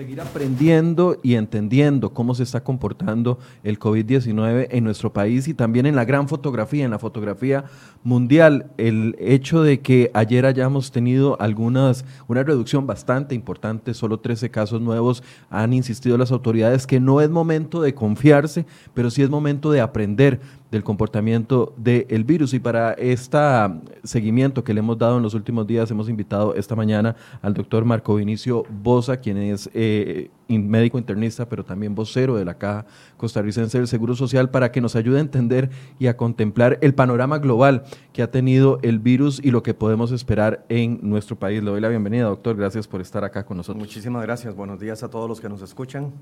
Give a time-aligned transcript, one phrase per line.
[0.00, 5.84] Seguir aprendiendo y entendiendo cómo se está comportando el COVID-19 en nuestro país y también
[5.84, 7.66] en la gran fotografía, en la fotografía
[8.02, 8.70] mundial.
[8.78, 14.80] El hecho de que ayer hayamos tenido algunas, una reducción bastante importante, solo 13 casos
[14.80, 18.64] nuevos, han insistido las autoridades que no es momento de confiarse,
[18.94, 20.40] pero sí es momento de aprender
[20.70, 22.54] del comportamiento del virus.
[22.54, 23.38] Y para este
[24.04, 27.84] seguimiento que le hemos dado en los últimos días, hemos invitado esta mañana al doctor
[27.84, 33.78] Marco Vinicio Bosa, quien es eh, médico internista, pero también vocero de la Caja Costarricense
[33.78, 37.84] del Seguro Social, para que nos ayude a entender y a contemplar el panorama global
[38.12, 41.62] que ha tenido el virus y lo que podemos esperar en nuestro país.
[41.62, 42.56] Le doy la bienvenida, doctor.
[42.56, 43.80] Gracias por estar acá con nosotros.
[43.80, 44.54] Muchísimas gracias.
[44.54, 46.12] Buenos días a todos los que nos escuchan.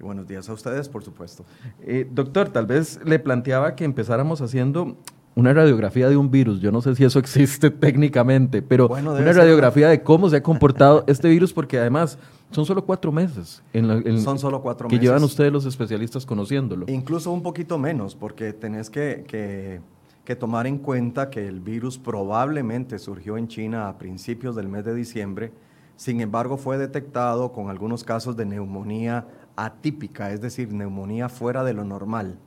[0.00, 1.44] Y buenos días a ustedes, por supuesto.
[1.82, 4.96] Eh, doctor, tal vez le planteaba que empezáramos haciendo
[5.34, 6.62] una radiografía de un virus.
[6.62, 11.04] Yo no sé si eso existe técnicamente, pero una radiografía de cómo se ha comportado
[11.06, 12.18] este virus, porque además
[12.50, 13.62] son solo cuatro meses.
[13.74, 16.86] En son solo cuatro que llevan ustedes los especialistas conociéndolo.
[16.88, 19.82] Incluso un poquito menos, porque tenés que, que,
[20.24, 24.86] que tomar en cuenta que el virus probablemente surgió en China a principios del mes
[24.86, 25.52] de diciembre.
[25.96, 29.26] Sin embargo, fue detectado con algunos casos de neumonía
[29.64, 32.38] atípica, es decir, neumonía fuera de lo normal,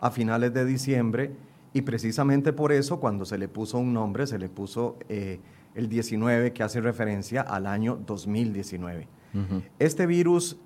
[0.00, 1.32] a finales de diciembre
[1.72, 5.40] y precisamente por eso cuando se le puso un nombre, se le puso eh,
[5.74, 9.08] el 19 que hace referencia al año 2019.
[9.80, 10.56] Este virus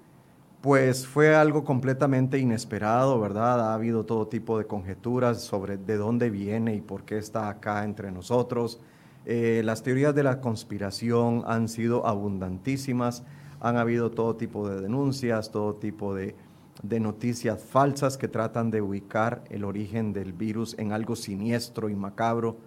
[0.60, 3.70] pues fue algo completamente inesperado, ¿verdad?
[3.70, 7.84] Ha habido todo tipo de conjeturas sobre de dónde viene y por qué está acá
[7.84, 8.80] entre nosotros.
[9.24, 13.22] Eh, las teorías de la conspiración han sido abundantísimas
[13.60, 16.34] han habido todo tipo de denuncias, todo tipo de,
[16.82, 22.58] noticias falsas que tratan de ubicar el origen del virus en algo siniestro y macabro,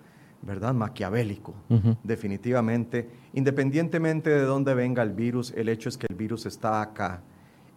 [0.42, 0.74] ¿verdad?
[0.74, 1.54] Maquiavélico,
[2.04, 3.10] definitivamente.
[3.34, 7.22] Independientemente de dónde venga el virus, el hecho es que el virus está acá.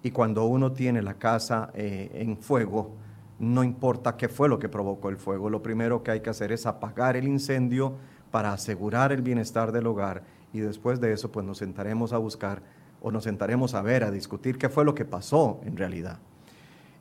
[0.03, 2.93] Y cuando uno tiene la casa eh, en fuego,
[3.39, 6.53] no importa qué fue lo que provocó el fuego, lo primero que hay que hacer
[6.53, 7.95] es apagar el incendio
[8.31, 12.63] para asegurar el bienestar del hogar y después de eso pues nos sentaremos a buscar
[13.05, 16.19] o nos sentaremos a ver, a discutir qué fue lo que pasó en realidad.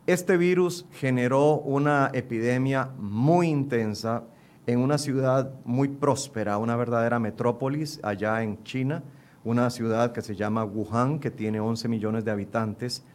[0.06, 4.26] Este virus generó una epidemia muy intensa
[4.68, 9.02] en una ciudad muy próspera, una verdadera metrópolis allá en China,
[9.46, 13.06] una ciudad que se llama Wuhan, que tiene 11 millones de habitantes.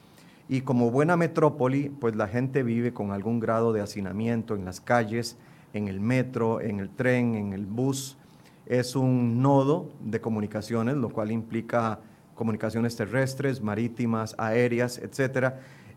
[0.48, 4.81] Y como buena metrópoli, pues la gente vive con algún grado de hacinamiento en las
[4.81, 5.37] calles,
[5.75, 8.16] en el metro, en el tren, en el bus.
[8.65, 12.00] Es un nodo de comunicaciones, lo cual implica
[12.38, 15.56] comunicaciones terrestres, marítimas, aéreas, etc.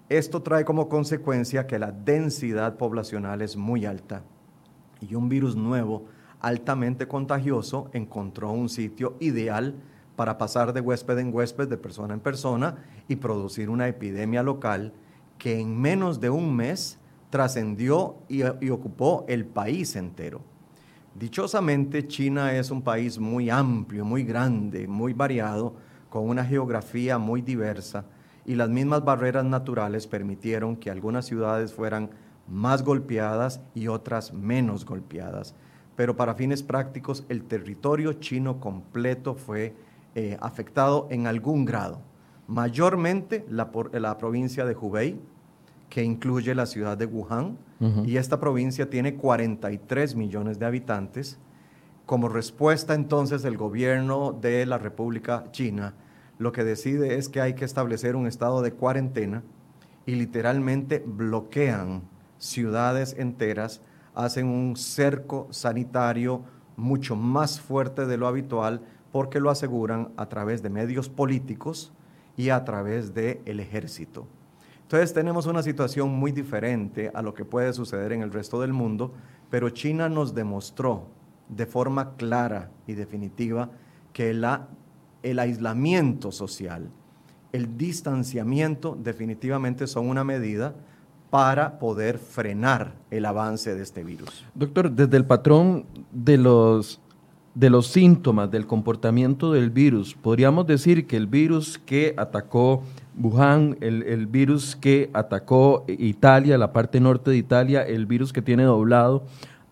[0.09, 4.24] Esto trae como consecuencia que la densidad poblacional es muy alta
[5.00, 6.06] y un virus nuevo
[6.40, 9.75] altamente contagioso encontró un sitio ideal
[10.16, 12.75] para pasar de huésped en huésped, de persona en persona
[13.07, 14.94] y producir una epidemia local
[15.38, 16.97] que en menos de un mes
[17.30, 20.41] trascendió y, y, ocupó el país entero.
[21.16, 25.75] Dichosamente, China es un país muy amplio, muy grande, muy variado,
[26.12, 28.04] con una geografía muy diversa
[28.46, 32.10] y las mismas barreras naturales permitieron que algunas ciudades fueran
[32.50, 35.56] más golpeadas y otras menos golpeadas.
[35.96, 39.74] Pero para fines prácticos, el territorio chino completo fue
[40.14, 42.02] eh, afectado en algún grado.
[42.46, 45.18] Mayormente la, la, provincia de Hubei,
[45.88, 47.58] que incluye la ciudad de Wuhan,
[48.06, 51.40] y esta provincia tiene 43 millones de habitantes,
[52.12, 55.94] como respuesta entonces el gobierno de la República China
[56.40, 59.44] lo que decide es que hay que establecer un estado de cuarentena
[60.06, 62.02] y literalmente bloquean
[62.38, 63.80] ciudades enteras,
[64.13, 66.42] hacen un cerco sanitario
[66.75, 68.81] mucho más fuerte de lo habitual
[69.14, 71.94] porque lo aseguran a través de medios políticos
[72.36, 74.28] y a través del ejército.
[74.81, 78.74] Entonces tenemos una situación muy diferente a lo que puede suceder en el resto del
[78.74, 79.14] mundo,
[79.50, 81.20] pero China nos demostró
[81.51, 83.69] de forma clara y definitiva
[84.13, 84.68] que la,
[85.21, 86.89] el aislamiento social,
[87.51, 90.74] el distanciamiento definitivamente son una medida
[91.30, 94.45] para poder frenar el avance de este virus.
[94.53, 97.00] Doctor, desde el patrón de los,
[97.56, 102.83] de los síntomas del comportamiento del virus, podríamos decir que el virus que atacó
[103.18, 108.42] Wuhan, el, el, virus que atacó Italia, la parte norte de Italia, el virus que
[108.42, 109.24] tiene doblado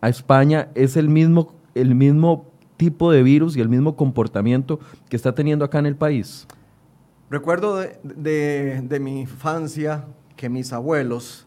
[0.01, 2.45] a España, es el mismo el mismo
[2.77, 4.79] tipo de virus y el mismo comportamiento
[5.09, 6.47] que está teniendo acá en el país?
[7.29, 10.05] Recuerdo de, mi infancia
[10.35, 11.45] que mis abuelos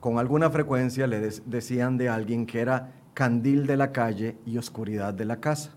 [0.00, 5.14] con alguna frecuencia le decían de alguien que era candil de la calle y oscuridad
[5.14, 5.70] de la casa.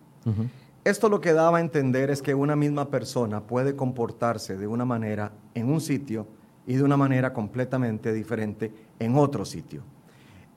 [0.83, 4.85] Esto lo que daba a entender es que una misma persona puede comportarse de una
[4.85, 6.27] manera en un sitio
[6.67, 9.83] y de una manera completamente diferente en otro sitio.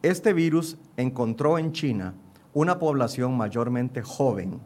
[0.02, 2.14] Este virus encontró en China
[2.52, 4.60] una población mayormente joven,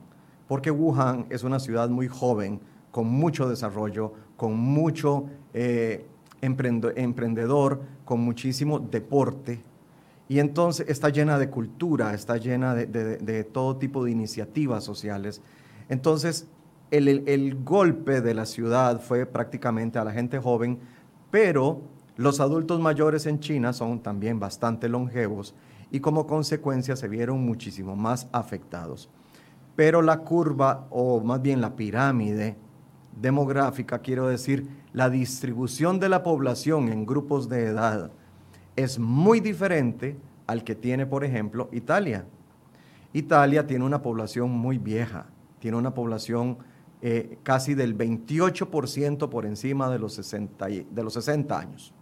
[0.49, 6.06] porque Wuhan es una ciudad muy joven, con mucho desarrollo, con mucho eh,
[6.40, 9.61] emprendedor, con muchísimo deporte.
[10.29, 15.43] Y entonces está llena de cultura, está llena de, todo tipo de iniciativas sociales.
[15.88, 16.46] Entonces,
[16.90, 20.78] el, el, golpe de la ciudad fue prácticamente a la gente joven,
[21.31, 21.81] pero
[22.17, 25.55] los adultos mayores en China son también bastante longevos
[25.93, 29.11] y como consecuencia se vieron muchísimo más afectados.
[29.77, 32.56] Pero la curva, o más bien la pirámide
[33.21, 38.11] demográfica, quiero decir, la distribución de la población en grupos de edad
[38.75, 40.17] es muy diferente
[40.47, 42.25] al que tiene, por ejemplo, Italia.
[43.12, 45.27] Italia tiene una población muy vieja,
[45.59, 46.56] tiene una población
[47.03, 51.93] eh, casi del 28% por encima de los, 60, de los 60 años.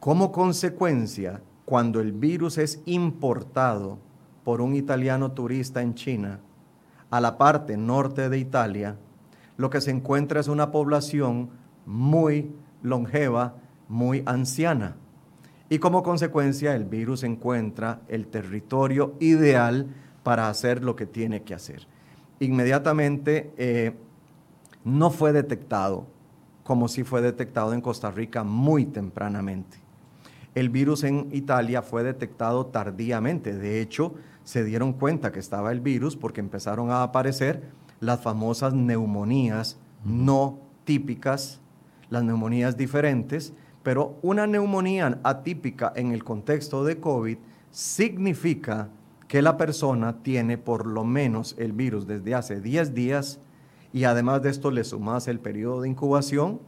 [0.00, 3.98] Como consecuencia, cuando el virus es importado
[4.42, 6.40] por un italiano turista en China
[7.10, 8.96] a la parte norte de Italia,
[9.58, 11.50] lo que se encuentra es una población
[11.84, 12.50] muy
[12.82, 13.56] longeva,
[13.86, 14.96] muy anciana.
[15.68, 19.88] Y como consecuencia el virus encuentra el territorio ideal
[20.22, 21.86] para hacer lo que tiene que hacer.
[22.40, 23.94] Inmediatamente eh,
[24.84, 26.06] no fue detectado
[26.64, 29.87] como si fue detectado en Costa Rica muy tempranamente.
[30.58, 33.56] El virus en Italia fue detectado tardíamente.
[33.56, 37.70] De hecho, se dieron cuenta que estaba el virus porque empezaron a aparecer
[38.00, 41.60] las famosas neumonías no típicas,
[42.10, 43.52] las neumonías diferentes,
[43.84, 47.38] pero una neumonía atípica en el contexto de COVID
[47.70, 48.88] significa
[49.28, 53.38] que la persona tiene por lo menos el virus desde hace 10 días
[53.92, 56.58] y además de esto le sumas el periodo de incubación,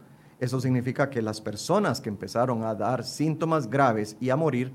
[0.41, 4.73] eso significa que las personas que empezaron a dar síntomas graves y a morir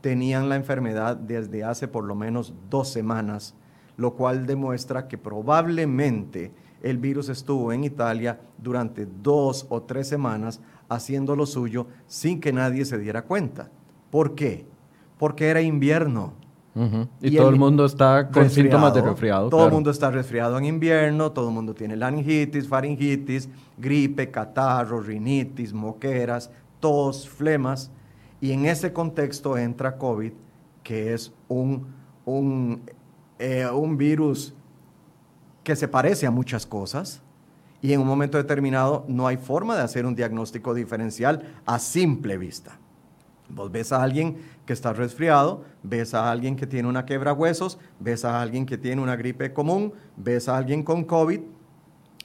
[0.00, 3.54] tenían la enfermedad desde hace por lo menos dos semanas
[3.96, 6.52] lo cual demuestra que probablemente
[6.82, 12.52] el virus estuvo en Italia durante dos o tres semanas haciendo lo suyo sin que
[12.52, 13.70] nadie se diera cuenta.
[14.10, 14.66] ¿Por qué?
[15.18, 16.34] Porque era invierno.
[17.20, 19.48] Y, todo el, mundo está con síntomas de resfriado.
[19.48, 23.48] Todo el mundo está resfriado en invierno, todo el mundo tiene laringitis, faringitis,
[23.78, 26.50] gripe, catarro, rinitis, moqueras,
[26.80, 27.90] tos, flemas.
[28.40, 30.32] Y en ese contexto entra COVID,
[30.82, 31.86] que es un,
[32.24, 32.82] un
[33.38, 34.54] eh, un virus
[35.64, 37.20] que se parece a muchas cosas
[37.82, 42.38] y en un momento determinado no hay forma de hacer un diagnóstico diferencial a simple
[42.38, 42.78] vista.
[43.48, 47.78] Vos ves a alguien que está resfriado, ves a alguien que tiene una quebra huesos,
[48.00, 51.40] ves a alguien que tiene una gripe común, ves a alguien con COVID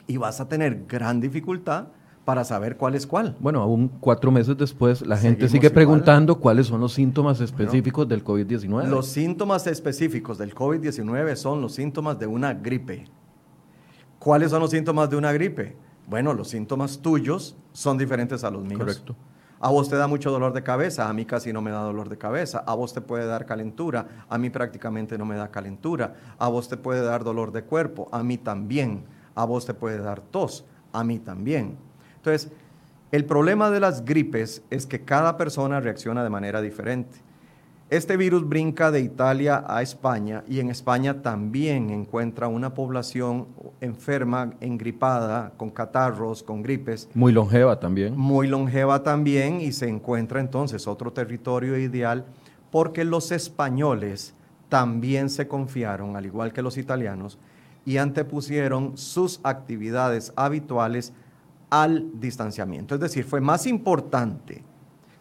[0.06, 1.88] y vas a tener gran dificultad
[2.24, 3.36] para saber cuál es cuál.
[3.40, 8.24] Bueno, aún cuatro meses después, la gente sigue preguntando cuáles son los síntomas específicos del
[8.24, 8.88] COVID-19.
[8.88, 13.06] Los síntomas específicos del COVID-19 son los síntomas de una gripe.
[14.18, 15.76] ¿Cuáles son los síntomas de una gripe?
[16.06, 18.80] Bueno, los síntomas tuyos son diferentes a los míos.
[18.80, 19.16] Correcto.
[19.62, 22.08] A vos te da mucho dolor de cabeza, a mí casi no me da dolor
[22.08, 22.64] de cabeza.
[22.66, 26.14] A vos te puede dar calentura, a mí prácticamente no me da calentura.
[26.38, 29.04] A vos te puede dar dolor de cuerpo, a mí también.
[29.34, 31.76] A vos te puede dar tos, a mí también.
[32.16, 32.50] Entonces,
[33.12, 37.18] el problema de las gripes es que cada persona reacciona de manera diferente.
[37.90, 43.48] Este virus brinca de Italia a España y en España también encuentra una población
[43.80, 47.08] enferma, engripada, con catarros, con gripes.
[47.14, 48.16] Muy longeva también.
[48.16, 52.26] Muy longeva también y se encuentra entonces otro territorio ideal
[52.70, 54.34] porque los españoles
[54.68, 57.40] también se confiaron, al igual que los italianos,
[57.84, 61.12] y antepusieron sus actividades habituales
[61.70, 62.94] al distanciamiento.
[62.94, 64.62] Es decir, fue más importante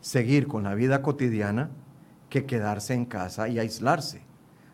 [0.02, 1.72] seguir con la vida cotidiana
[2.30, 4.22] que quedarse en casa y aislarse.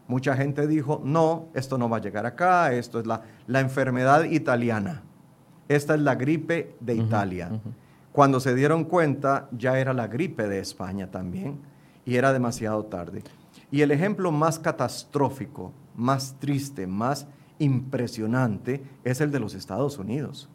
[0.07, 4.25] Mucha gente dijo, no, esto no va a llegar acá, esto es la, la enfermedad
[4.25, 5.03] italiana,
[5.67, 7.50] esta es la gripe de Italia.
[8.12, 11.59] Cuando se dieron cuenta, ya era la gripe de España también,
[12.05, 13.24] y era demasiado tarde.
[13.71, 20.50] Y el ejemplo más catastrófico, más triste, más impresionante es el de los Estados Unidos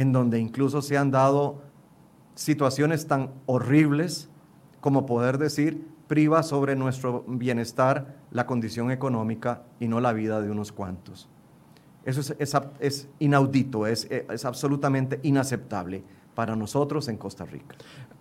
[0.00, 1.60] en donde incluso se han dado
[2.34, 4.30] situaciones tan horribles
[4.80, 10.50] como poder decir priva sobre nuestro bienestar la condición económica y no la vida de
[10.50, 11.28] unos cuantos.
[12.04, 12.34] Eso
[12.80, 16.02] es, inaudito, es, es absolutamente inaceptable
[16.34, 17.76] para nosotros en Costa Rica.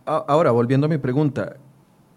[0.06, 1.58] Ahora, volviendo a mi pregunta,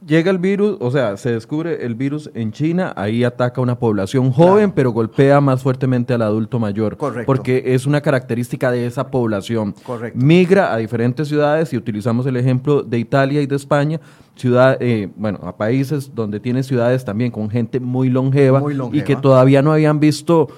[0.06, 3.78] llega el virus, o sea, se descubre el virus en China, ahí ataca a una
[3.78, 6.97] población joven, pero golpea más fuertemente al adulto mayor.
[6.97, 7.26] Correcto.
[7.26, 9.75] Porque es una característica de esa población.
[9.85, 10.18] Correcto.
[10.23, 14.00] Migra a diferentes ciudades y utilizamos el ejemplo de Italia y de España,
[14.37, 19.02] ciudad, eh, bueno, a países donde tiene ciudades también con gente muy longeva, Muy longeva.
[19.02, 20.49] y que todavía no habían visto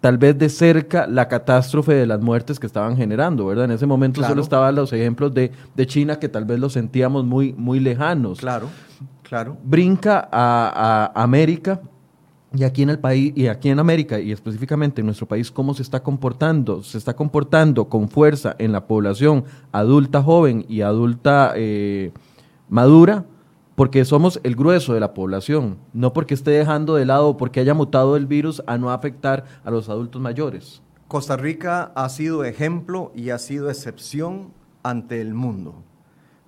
[0.00, 3.64] tal vez de cerca la catástrofe de las muertes que estaban generando, ¿verdad?
[3.64, 4.32] En ese momento Claro.
[4.32, 8.38] solo estaban los ejemplos de, de China que tal vez los sentíamos muy, muy lejanos
[8.38, 8.68] Claro,
[9.22, 9.56] claro.
[9.64, 11.80] brinca a, a América
[12.54, 15.74] y aquí en el país y aquí en América y específicamente en nuestro país cómo
[15.74, 21.52] se está comportando se está comportando con fuerza en la población adulta joven y adulta
[21.56, 22.10] eh,
[22.70, 23.24] madura
[23.78, 27.60] porque somos el grueso de la población no porque esté dejando de lado o porque
[27.60, 32.44] haya mutado el virus a no afectar a los adultos mayores Costa Rica ha sido
[32.44, 35.82] ejemplo y ha sido excepción ante el mundo,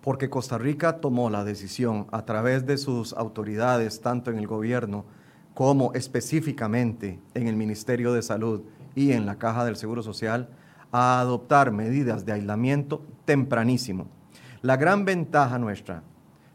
[0.03, 5.07] porque Costa Rica tomó la decisión a través de sus autoridades, tanto en el gobierno
[5.55, 8.61] como específicamente en el Ministerio de Salud
[8.95, 10.51] y en la Caja del Seguro Social,
[10.93, 14.09] a adoptar medidas de aislamiento tempranísimo.
[14.61, 16.03] La gran ventaja nuestra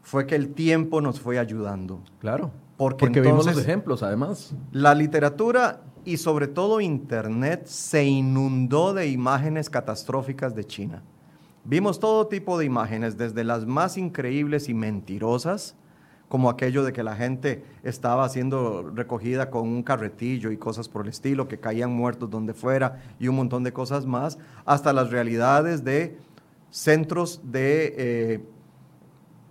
[0.06, 2.00] fue que el tiempo nos fue ayudando.
[2.20, 8.94] claro Porque porque vimos los ejemplos además La literatura y sobre todo Internet se inundó
[8.94, 11.02] de imágenes catastróficas de China.
[11.64, 15.74] Vimos todo tipo de imágenes, desde las más increíbles y mentirosas,
[16.28, 21.02] como aquello de que la gente estaba siendo recogida con un carretillo y cosas por
[21.02, 25.10] el estilo, que caían muertos donde fuera y un montón de cosas más, hasta las
[25.10, 26.16] realidades de
[26.70, 27.94] centros de...
[27.98, 28.40] eh,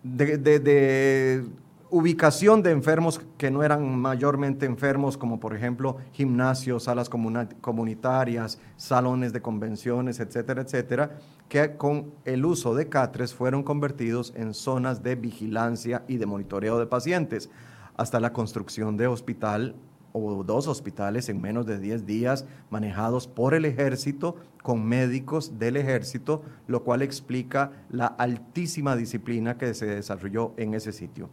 [0.05, 1.45] de, de-
[1.91, 9.31] ubicación de enfermos que no eran mayormente enfermos, como por ejemplo gimnasios, salas comunitarias, salones
[9.31, 15.15] de convenciones, etcétera, etcétera, que con el uso de catres fueron convertidos en zonas de
[15.15, 17.50] vigilancia y de monitoreo de pacientes,
[17.95, 19.75] hasta la construcción de hospital
[20.17, 25.75] o dos hospitales en menos de 10 días manejados por el ejército con médicos del
[25.75, 31.29] ejército, lo cual explica la altísima disciplina que se desarrolló en ese sitio.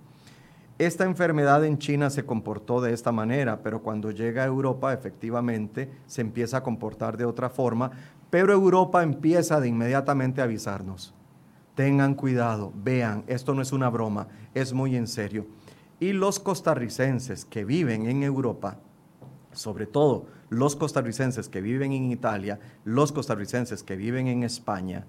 [0.79, 5.89] Esta enfermedad en China se comportó de esta manera, pero cuando llega a Europa efectivamente
[6.07, 7.93] se empieza a comportar de otra forma,
[8.31, 11.15] pero Europa empieza de inmediatamente a avisarnos.
[11.77, 15.47] Tengan cuidado, vean, esto no es una broma, es muy en serio.
[16.03, 18.81] Y los costarricenses que viven en Europa,
[19.53, 25.07] sobre todo los costarricenses que viven en Italia, los costarricenses que viven en España,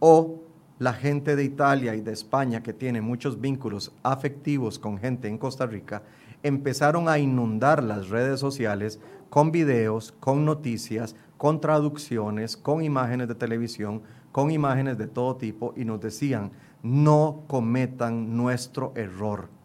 [0.00, 0.42] o
[0.80, 5.38] la gente de Italia y de España que tiene muchos vínculos afectivos con gente en
[5.38, 6.02] Costa Rica,
[6.42, 8.98] empezaron a inundar las redes sociales
[9.30, 15.72] con videos, con noticias, con traducciones, con imágenes de televisión, con imágenes de todo tipo
[15.76, 16.50] y nos decían,
[16.82, 19.61] no cometan nuestro error.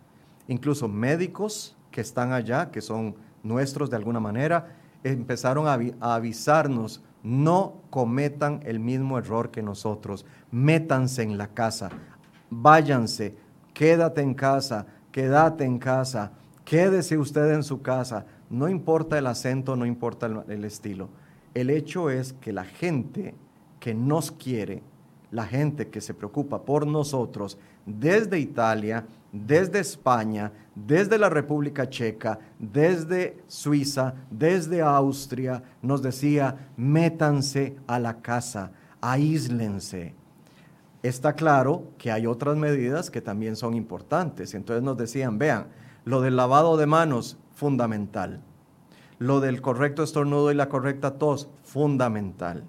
[0.48, 6.16] Incluso médicos que están allá, que son nuestros de alguna manera, empezaron a, avi- a
[6.16, 11.90] avisarnos, no cometan el mismo error que nosotros, métanse en la casa,
[12.50, 13.36] váyanse,
[13.74, 16.32] quédate en casa, quédate en casa,
[16.64, 21.10] quédese usted en su casa, no importa el acento, no importa el estilo.
[21.54, 23.36] El hecho es que la gente
[23.80, 24.84] que nos quiere,
[25.32, 32.40] la gente que se preocupa por nosotros desde Italia, desde España, desde la República Checa,
[32.60, 40.14] desde Suiza, desde Austria, nos decía, métanse a la casa, aíslense.
[41.04, 44.54] Está claro que hay otras medidas que también son importantes.
[44.54, 45.68] Entonces nos decían, vean,
[46.06, 48.42] lo del lavado de manos, fundamental.
[49.20, 52.64] Lo del correcto estornudo y la correcta tos, fundamental.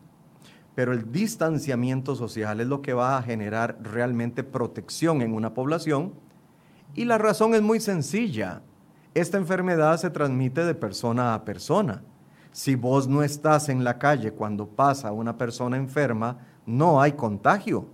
[0.79, 6.13] Pero el distanciamiento social es lo que va a generar realmente protección en una población.
[6.95, 8.63] Y la razón es muy sencilla.
[9.13, 12.05] Esta enfermedad se transmite de persona a persona.
[12.53, 17.89] Si vos no estás en la calle cuando pasa una persona enferma, no hay contagio.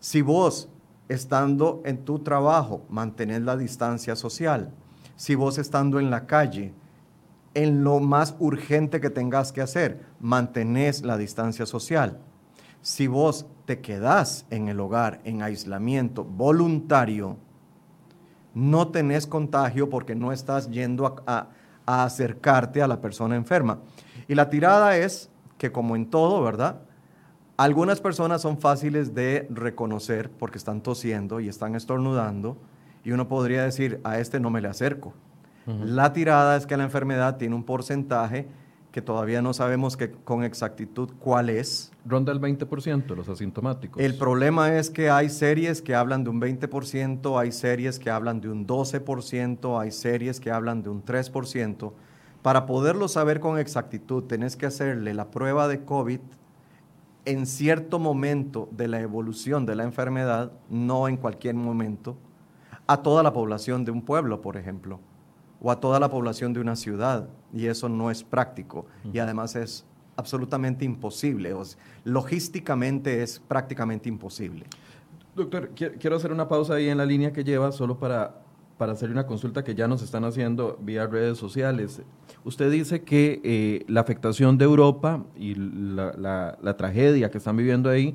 [0.00, 0.70] Si vos,
[1.10, 4.72] estando en tu trabajo, mantenés la distancia social,
[5.16, 6.72] si vos estando en la calle,
[7.54, 12.18] en lo más urgente que tengas que hacer, mantenés la distancia social.
[12.82, 17.36] Si vos te quedás en el hogar en aislamiento voluntario,
[18.54, 21.48] no tenés contagio porque no estás yendo a,
[21.86, 23.80] a- acercarte a la persona enferma.
[24.28, 26.80] Y la tirada es que como en todo, ¿verdad?
[27.56, 32.56] Algunas personas son fáciles de reconocer porque están tosiendo y están estornudando
[33.04, 35.12] y uno podría decir, a este no me le acerco.
[35.66, 38.46] La tirada es que la enfermedad tiene un porcentaje
[38.94, 41.90] que todavía no sabemos que, con exactitud cuál es.
[42.06, 44.00] Ronda el 20% los asintomáticos.
[44.00, 48.40] El problema es que hay series que hablan de un 20%, hay series que hablan
[48.40, 51.92] de un 12%, hay series que hablan de un 3%.
[52.40, 56.20] Para poderlo saber con exactitud, tenés que hacerle la prueba de COVID
[57.24, 62.16] en cierto momento de la evolución de la enfermedad, no en cualquier momento,
[62.86, 65.00] a toda la población de un pueblo, por ejemplo
[65.64, 69.56] o a toda la población de una ciudad y eso no es práctico y además
[69.56, 71.56] es absolutamente imposible,
[72.04, 74.66] logísticamente es prácticamente imposible.
[75.34, 78.42] Doctor, quiero hacer una pausa ahí en la línea que lleva solo para,
[78.76, 82.02] para hacer una consulta que ya nos están haciendo vía redes sociales.
[82.44, 88.14] Usted dice que eh, la afectación de Europa y la, tragedia que están viviendo ahí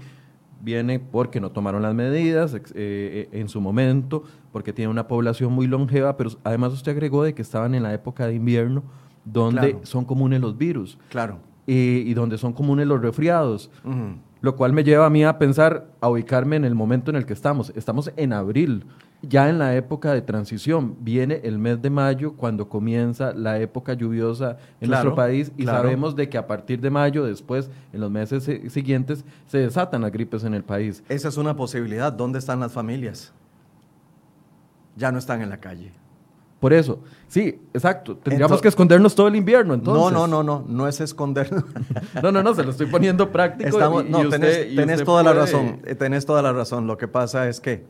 [0.62, 5.54] viene porque no tomaron las medidas eh, eh, en su momento, porque tiene una población
[5.54, 8.84] muy longeva, pero además usted agregó de que estaban en la época de invierno,
[9.26, 10.98] donde son comunes los virus.
[11.10, 11.40] Claro.
[11.72, 13.70] y donde son comunes los resfriados.
[14.42, 17.26] Lo cual me lleva a mí a pensar, a ubicarme en el momento en el
[17.26, 17.74] que estamos.
[17.76, 18.86] Estamos en abril
[19.22, 20.96] ya en la época de transición.
[21.02, 26.16] Viene el mes de mayo cuando comienza la época lluviosa en nuestro país y sabemos
[26.16, 30.44] de que a partir de mayo, después, en los meses siguientes, se desatan las gripes
[30.44, 31.04] en el país.
[31.10, 32.14] Esa es una posibilidad.
[32.14, 33.34] ¿Dónde están las familias?
[35.00, 35.92] Ya no están en la calle.
[36.60, 38.18] Por eso, sí, exacto.
[38.18, 40.12] Tendríamos que escondernos todo el invierno, entonces.
[40.12, 41.64] No, no, no, no, no es escondernos.
[42.22, 43.80] no, no, no, se lo estoy poniendo práctico.
[43.80, 46.86] no, tenés, toda la razón, eh, tenés toda la razón.
[46.86, 47.86] Lo que pasa es que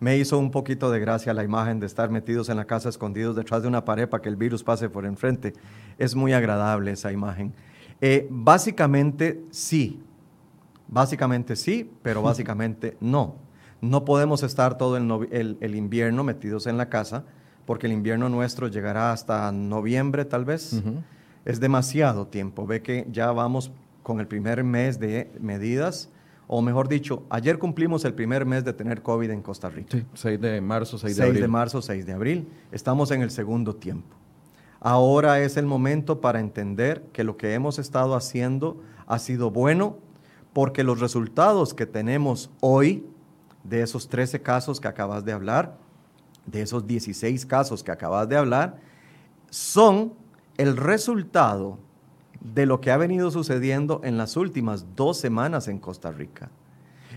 [0.00, 3.36] me hizo un poquito de gracia la imagen de estar metidos en la casa escondidos
[3.36, 5.52] detrás de una pared para que el virus pase por enfrente.
[5.98, 7.52] Es muy agradable esa imagen.
[8.00, 10.02] Eh, básicamente sí,
[10.88, 13.43] básicamente sí, pero básicamente no.
[13.88, 17.24] No podemos estar todo el, invierno metidos en la casa
[17.66, 20.82] porque el invierno nuestro llegará hasta noviembre tal vez.
[21.44, 22.66] Es demasiado tiempo.
[22.66, 23.70] Ve que ya vamos
[24.02, 26.10] con el primer mes de medidas
[26.46, 29.96] o mejor dicho, ayer cumplimos el primer mes de tener COVID en Costa Rica.
[29.96, 31.34] Sí, 6 de marzo, 6 de abril.
[31.36, 32.48] 6 de marzo, 6 de abril.
[32.70, 34.14] Estamos en el segundo tiempo.
[34.80, 39.96] Ahora es el momento para entender que lo que hemos estado haciendo ha sido bueno
[40.52, 43.06] porque los resultados que tenemos hoy
[43.64, 45.76] de esos 13 casos que acabas de hablar,
[46.46, 48.78] de esos 16 casos que acabas de hablar,
[49.50, 50.12] son
[50.56, 51.78] el resultado
[52.40, 56.50] de lo que ha venido sucediendo en las últimas dos semanas en Costa Rica.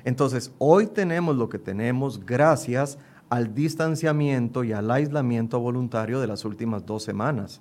[0.05, 2.97] Entonces, hoy tenemos lo que tenemos gracias
[3.29, 7.60] al distanciamiento y al aislamiento voluntario de las últimas dos semanas.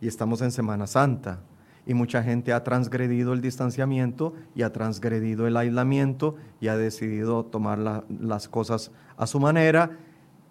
[0.00, 1.40] Y estamos en Semana Santa.
[1.86, 7.44] Y mucha gente ha transgredido el distanciamiento y ha transgredido el aislamiento y ha decidido
[7.44, 9.98] tomar las cosas a su manera.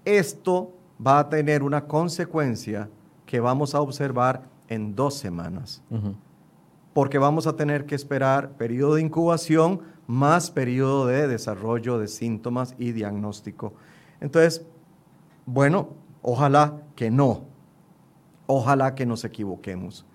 [0.04, 0.74] Esto
[1.06, 2.90] va a tener una consecuencia
[3.26, 5.82] que vamos a observar en dos semanas
[6.94, 12.76] porque vamos a tener que esperar periodo de incubación más periodo de desarrollo de síntomas
[12.78, 13.74] y diagnóstico.
[14.20, 14.66] Entonces,
[15.46, 15.90] bueno,
[16.22, 17.46] ojalá que no,
[18.48, 20.06] ojalá que nos equivoquemos.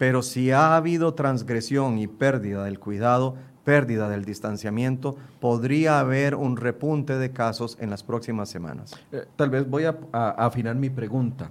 [0.00, 3.34] Pero si ha habido transgresión y pérdida del cuidado,
[3.64, 8.98] pérdida del distanciamiento, podría haber un repunte de casos en las próximas semanas.
[9.12, 11.50] Eh, tal vez voy a, afinar mi pregunta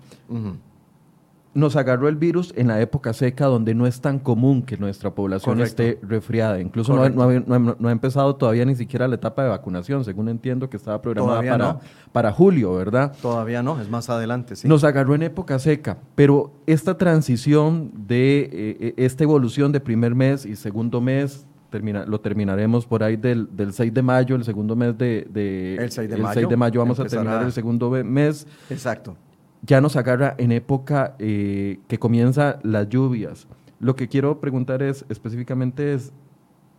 [1.54, 5.14] nos agarró el virus en la época seca donde no es tan común que nuestra
[5.16, 6.60] población esté resfriada.
[6.60, 11.02] Incluso no ha, empezado todavía ni siquiera la etapa de vacunación, según entiendo que estaba
[11.02, 11.80] programada para,
[12.12, 13.16] para julio, ¿verdad?
[13.22, 14.68] Todavía no, es más adelante, sí.
[14.68, 20.14] Nos agarró en época seca, pero esta transición de eh, eh, esta evolución de primer
[20.16, 24.44] mes y segundo mes, Termina, lo terminaremos por ahí del, del, 6 de mayo, el
[24.44, 25.78] segundo mes de...
[25.80, 26.34] el 6 de el mayo.
[26.34, 28.48] 6 de mayo vamos a terminar el segundo mes.
[28.72, 29.16] Exacto
[29.62, 33.48] ya nos agarra en época eh, que comienza las lluvias.
[33.80, 36.12] Lo que quiero preguntar es específicamente es,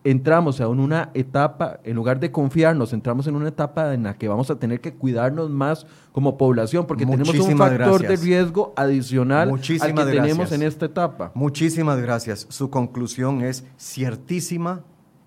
[0.05, 4.29] entramos en una etapa, en lugar de confiarnos, entramos en una etapa en la que
[4.29, 9.51] vamos a tener que cuidarnos más como población, porque tenemos un factor de riesgo adicional
[9.51, 11.33] al que tenemos en esta etapa.
[11.35, 12.47] Muchísimas gracias.
[12.49, 14.83] Su conclusión es ciertísima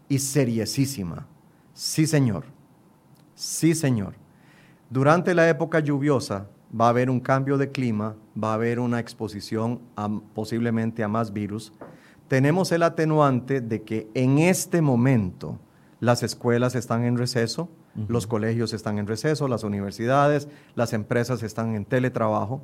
[0.10, 1.28] y seriesísima.
[1.74, 2.46] Sí, señor.
[3.36, 4.14] Sí, señor.
[4.90, 6.48] Durante la época lluviosa,
[6.80, 9.82] va a haber un cambio de clima, va a haber una exposición
[10.34, 11.74] posiblemente a más virus.
[12.28, 15.60] Tenemos el atenuante de que en este momento
[16.00, 17.70] las escuelas están en receso,
[18.08, 22.64] los colegios están en receso, las universidades, las empresas están en teletrabajo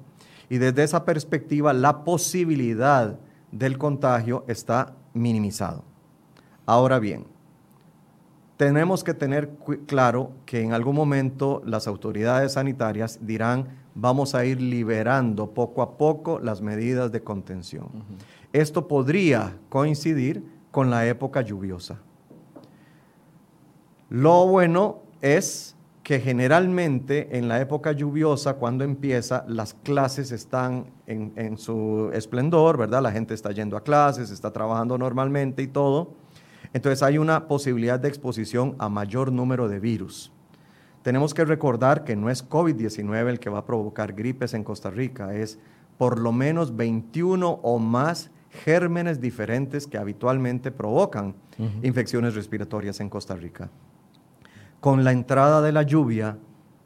[0.50, 3.20] y desde esa perspectiva la posibilidad
[3.52, 5.84] del contagio está minimizado.
[6.66, 7.28] Ahora bien,
[8.58, 9.52] tenemos que tener
[9.86, 15.98] claro que en algún momento las autoridades sanitarias dirán, vamos a ir liberando poco a
[15.98, 17.88] poco las medidas de contención.
[18.54, 22.00] Esto podría coincidir con la época lluviosa.
[24.10, 31.34] Lo bueno es que generalmente en la época lluviosa, cuando empieza, las clases están en,
[31.36, 33.04] en, su esplendor, ¿verdad?
[33.04, 36.14] La gente está yendo a clases, está trabajando normalmente y todo.
[36.74, 40.32] Entonces hay una posibilidad de exposición a mayor número de virus.
[41.02, 44.90] Tenemos que recordar que no es COVID-19 el que va a provocar gripes en Costa
[44.90, 45.60] Rica, es
[45.98, 51.36] por lo menos 21 o más gérmenes diferentes que habitualmente provocan
[51.84, 53.70] infecciones respiratorias en Costa Rica
[54.80, 56.38] con la entrada de la lluvia,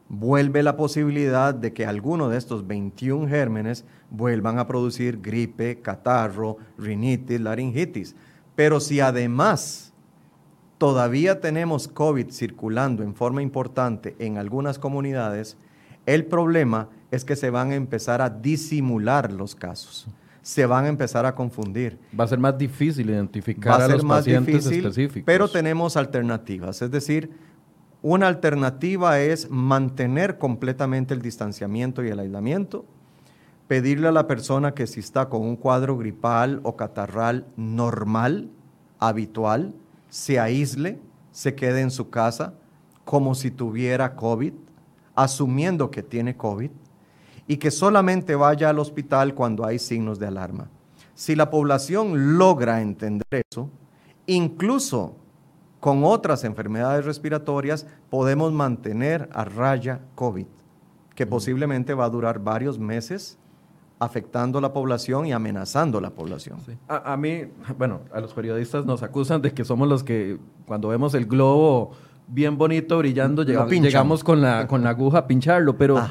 [0.10, 6.58] vuelve la posibilidad de que alguno de estos 21 gérmenes vuelvan a producir gripe, catarro,
[6.78, 8.16] rinitis, laringitis.
[8.56, 9.93] Pero si además
[10.84, 15.56] todavía tenemos COVID circulando en forma importante en algunas comunidades,
[16.06, 20.08] el problema es que se van a empezar a disimular los casos.
[20.42, 21.98] Se van a empezar a confundir.
[22.20, 25.24] Va a ser más difícil identificar a, los pacientes específicos.
[25.26, 27.32] Pero tenemos alternativas, es decir,
[28.02, 32.84] una alternativa es mantener completamente el distanciamiento y el aislamiento,
[33.70, 38.50] pedirle a la persona que si está con un cuadro gripal o catarral normal,
[39.00, 39.74] habitual,
[40.14, 41.00] se aísle,
[41.32, 42.54] se quede en su casa
[43.04, 44.54] como si tuviera COVID,
[45.16, 46.70] asumiendo que tiene COVID,
[47.48, 50.70] y que solamente vaya al hospital cuando hay signos de alarma.
[51.16, 53.72] Si la población logra entender eso,
[54.28, 55.16] incluso
[55.80, 60.46] con otras enfermedades respiratorias podemos mantener a raya COVID,
[61.16, 63.40] que posiblemente va a durar varios meses
[64.04, 66.58] afectando a la población y amenazando a la población.
[66.88, 67.46] A, mí,
[67.78, 71.92] bueno, a los periodistas nos acusan de que somos los que cuando vemos el globo
[72.28, 76.02] bien bonito brillando llegamos, con, la, con la aguja a pincharlo, pero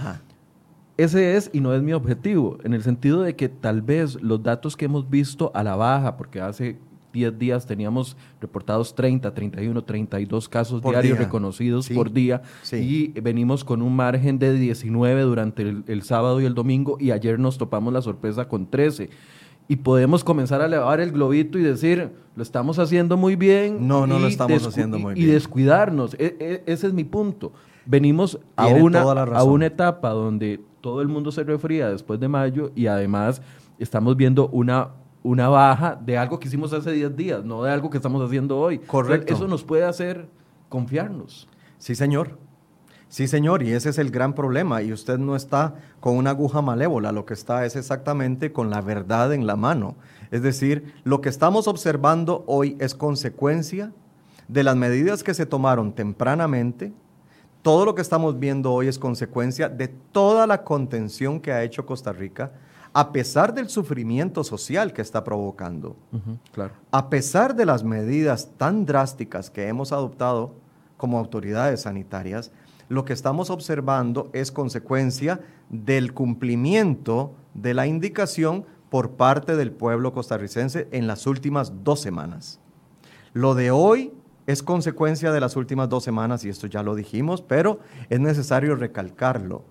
[0.96, 4.42] ese es y no es mi objetivo, en el sentido de que tal vez los
[4.42, 6.78] datos que hemos visto a la baja, porque hace
[7.12, 13.82] 10 días teníamos reportados 30, 31, 32 casos diarios reconocidos por día y venimos con
[13.82, 18.02] un margen de 19 durante el, sábado y el domingo y ayer nos topamos la
[18.02, 19.10] sorpresa con 13
[19.68, 23.86] y podemos comenzar a elevar el globito y decir, lo estamos haciendo muy bien.
[23.86, 25.28] No, no lo estamos haciendo muy bien.
[25.28, 26.14] Y descuidarnos.
[26.14, 27.52] E, e, ese es mi punto.
[27.86, 32.72] Venimos a una, a una etapa donde todo el mundo se refría después de mayo
[32.74, 33.40] y además
[33.78, 34.90] estamos viendo una
[35.22, 38.58] una baja de algo que hicimos hace 10 días, no de algo que estamos haciendo
[38.58, 38.78] hoy.
[38.78, 39.34] Correcto.
[39.34, 40.28] Eso nos puede hacer
[40.68, 41.48] confiarnos.
[41.78, 42.38] Sí, señor.
[43.08, 44.80] Sí, señor, y ese es el gran problema.
[44.80, 48.80] Y usted no está con una aguja malévola, lo que está es exactamente con la
[48.80, 49.96] verdad en la mano.
[50.30, 53.92] Es decir, lo que estamos observando hoy es consecuencia
[54.48, 56.94] de las medidas que se tomaron tempranamente.
[57.60, 61.84] Todo lo que estamos viendo hoy es consecuencia de toda la contención que ha hecho
[61.84, 62.52] Costa Rica
[62.94, 65.96] a pesar del sufrimiento social que está provocando,
[66.52, 66.74] claro.
[66.90, 70.54] a pesar de las medidas tan drásticas que hemos adoptado
[70.96, 72.52] como autoridades sanitarias,
[72.88, 80.12] lo que estamos observando es consecuencia del cumplimiento de la indicación por parte del pueblo
[80.12, 82.60] costarricense en las últimas dos semanas.
[83.32, 84.12] Lo de hoy
[84.46, 88.76] es consecuencia de las últimas dos semanas, y esto ya lo dijimos, pero es necesario
[88.76, 89.64] recalcarlo.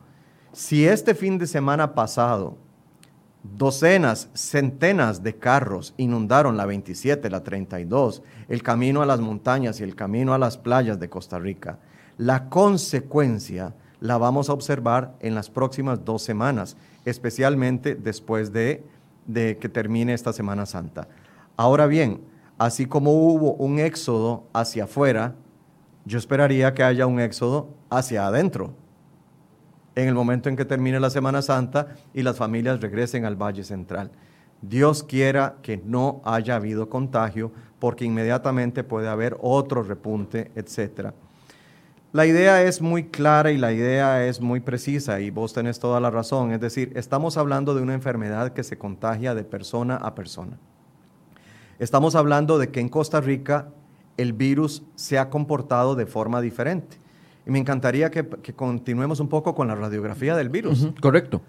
[0.53, 2.57] Si este fin de semana pasado
[3.43, 9.83] Docenas, centenas de carros inundaron la 27, la 32, el camino a las montañas y
[9.83, 11.79] el camino a las playas de Costa Rica.
[12.17, 18.83] La consecuencia la vamos a observar en las próximas dos semanas, especialmente después de,
[19.33, 21.07] que termine esta Semana Santa.
[21.57, 22.21] Ahora bien,
[22.59, 25.33] así como hubo un éxodo hacia afuera,
[26.05, 28.75] yo esperaría que haya un éxodo hacia adentro
[29.95, 33.63] en el momento en que termine la Semana Santa y las familias regresen al Valle
[33.63, 34.11] Central.
[34.61, 41.13] Dios quiera que no haya habido contagio porque inmediatamente puede haber otro repunte, etc.
[42.13, 45.99] La idea es muy clara y la idea es muy precisa y vos tenés toda
[45.99, 46.51] la razón.
[46.51, 50.59] Es decir, estamos hablando de una enfermedad que se contagia de persona a persona.
[51.79, 53.69] Estamos hablando de que en Costa Rica
[54.17, 57.00] el virus se ha comportado de forma diferente.
[57.45, 58.25] Y me encantaría que,
[58.55, 60.87] continuemos un poco con la radiografía del virus.
[61.01, 61.41] correcto.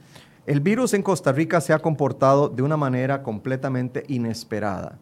[0.47, 4.99] El virus en Costa Rica se ha comportado de una manera completamente inesperada,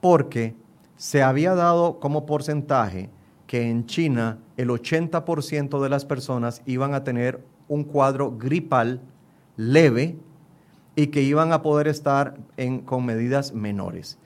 [0.00, 0.56] porque
[0.96, 3.10] se había dado como porcentaje
[3.46, 9.00] que en China el 80% de las personas iban a tener un cuadro gripal
[9.56, 10.16] leve
[10.96, 14.18] y que iban a poder estar en, con medidas menores.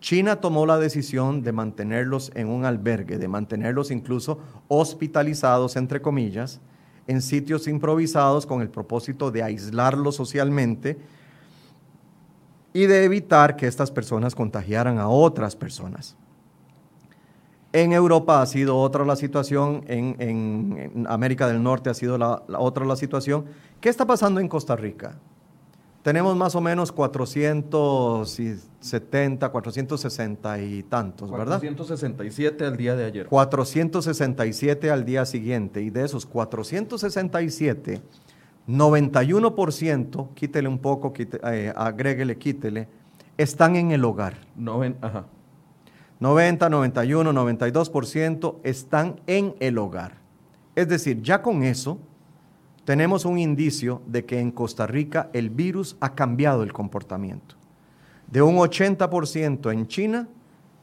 [0.00, 6.60] China tomó la decisión de mantenerlos en un albergue, de mantenerlos incluso hospitalizados, entre comillas,
[7.06, 10.98] en sitios improvisados con el propósito de aislarlos socialmente
[12.72, 16.16] y de evitar que estas personas contagiaran a otras personas.
[17.72, 22.84] En Europa ha sido otra la situación, en, América del Norte ha sido la otra
[22.84, 23.46] la situación.
[23.80, 25.18] ¿Qué está pasando en Costa Rica?
[26.06, 31.58] Tenemos más o menos 470, 460 y tantos, ¿verdad?
[31.58, 33.26] 467 al día de ayer.
[33.26, 35.82] 467 al día siguiente.
[35.82, 38.02] Y de esos 467,
[38.68, 42.86] 91%, quítele un poco, eh, agréguele, quítele,
[43.36, 44.34] están en el hogar.
[45.00, 45.26] ajá.
[46.20, 50.18] 90, 91, 92% están en el hogar.
[50.76, 51.98] Es decir, ya con eso
[52.86, 57.56] tenemos un indicio de que en Costa Rica el virus ha cambiado el comportamiento.
[58.28, 60.28] De un 80% en China,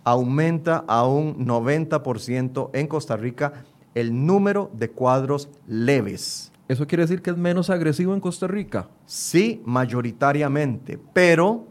[0.04, 3.54] aumenta a un 90% en Costa Rica
[3.96, 6.52] el número de cuadros leves.
[6.68, 8.89] ¿Eso quiere decir que es menos agresivo en Costa Rica?
[9.06, 11.68] Sí, mayoritariamente, pero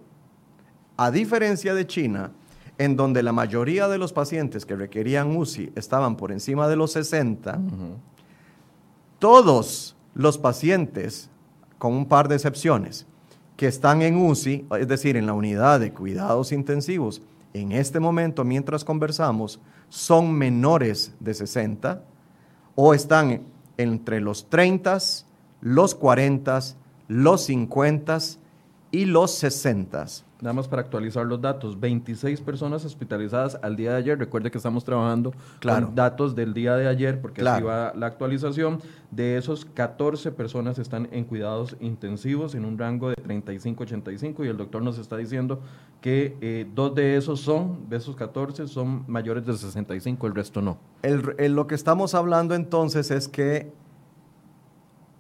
[0.97, 2.33] a diferencia de China,
[2.79, 6.93] en donde la mayoría de los pacientes que requerían UCI estaban por encima de los
[6.93, 7.61] 60,
[9.19, 11.31] todos los pacientes,
[11.79, 13.07] con un par de excepciones,
[13.57, 17.23] que están en UCI, es decir, en la unidad de cuidados intensivos,
[17.55, 22.03] en este momento, mientras conversamos, son menores de 60
[22.75, 23.43] o están
[23.77, 24.99] entre los 30,
[25.61, 26.61] los 40,
[27.09, 28.19] los 50
[28.91, 30.07] y los 60.
[30.43, 34.19] Nada más para actualizar los datos, 26 personas hospitalizadas al día de ayer.
[34.19, 38.81] Recuerde que estamos trabajando con datos del día de ayer porque así va la actualización.
[39.13, 44.57] De esos, 14 personas están en cuidados intensivos en un rango de 35-85 y el
[44.57, 45.61] doctor nos está diciendo
[46.01, 50.61] que eh, dos de esos son, de esos 14, son mayores de 65, el resto
[50.61, 50.79] no.
[51.05, 53.71] lo que estamos hablando entonces es que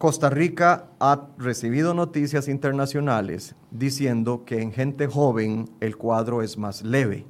[0.02, 6.82] Costa Rica ha recibido noticias internacionales diciendo que en gente joven el cuadro es más
[6.82, 7.24] leve.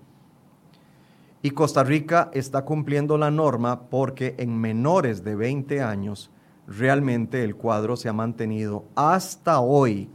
[1.43, 6.31] Y Costa Rica está cumpliendo la norma porque en menores de 20 años
[6.67, 10.09] realmente el cuadro se ha mantenido hasta hoy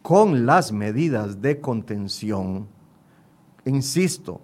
[0.00, 2.68] con las medidas de contención.
[3.64, 4.40] Insisto,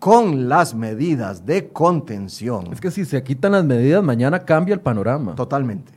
[0.00, 2.72] con las medidas de contención.
[2.72, 5.36] Es que si se quitan las medidas, mañana cambia el panorama.
[5.36, 5.95] Totalmente.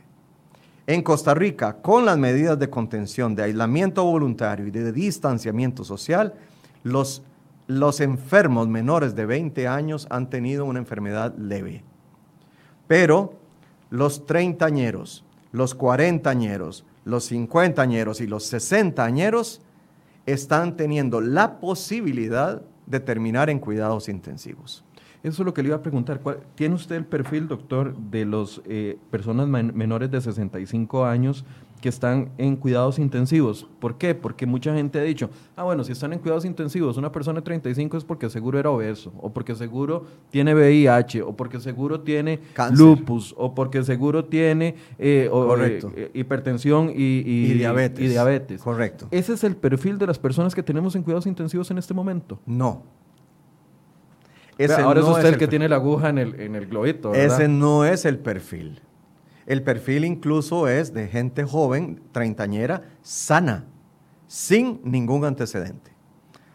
[0.90, 6.34] En Costa Rica, con las medidas de contención, de aislamiento voluntario y de distanciamiento social,
[6.82, 7.22] los,
[7.68, 11.84] los enfermos menores de 20 años han tenido una enfermedad leve.
[12.88, 13.34] Pero
[13.88, 19.62] los treintañeros, los cuarentañeros, los cincuentañeros y los sesentañeros
[20.26, 24.84] están teniendo la posibilidad de terminar en cuidados intensivos.
[25.22, 26.20] Eso es lo que le iba a preguntar.
[26.54, 31.44] ¿Tiene usted el perfil, doctor, de las eh, personas menores de 65 años
[31.82, 33.68] que están en cuidados intensivos?
[33.80, 34.14] ¿Por qué?
[34.14, 37.44] Porque mucha gente ha dicho, ah, bueno, si están en cuidados intensivos, una persona de
[37.44, 42.40] 35 es porque seguro era obeso, o porque seguro tiene VIH, o porque seguro tiene
[42.72, 48.04] lupus, o porque seguro tiene eh, eh, hipertensión y, diabetes.
[48.04, 48.62] y diabetes.
[48.62, 49.06] Correcto.
[49.10, 52.40] ¿Ese es el perfil de las personas que tenemos en cuidados intensivos en este momento?
[52.46, 53.00] No
[54.68, 57.14] ahora es usted el, que tiene la aguja en el, en el globito.
[57.14, 58.80] Ese no es el perfil.
[59.46, 63.64] El perfil incluso es de gente joven, treintañera, sana,
[64.26, 65.90] sin ningún antecedente.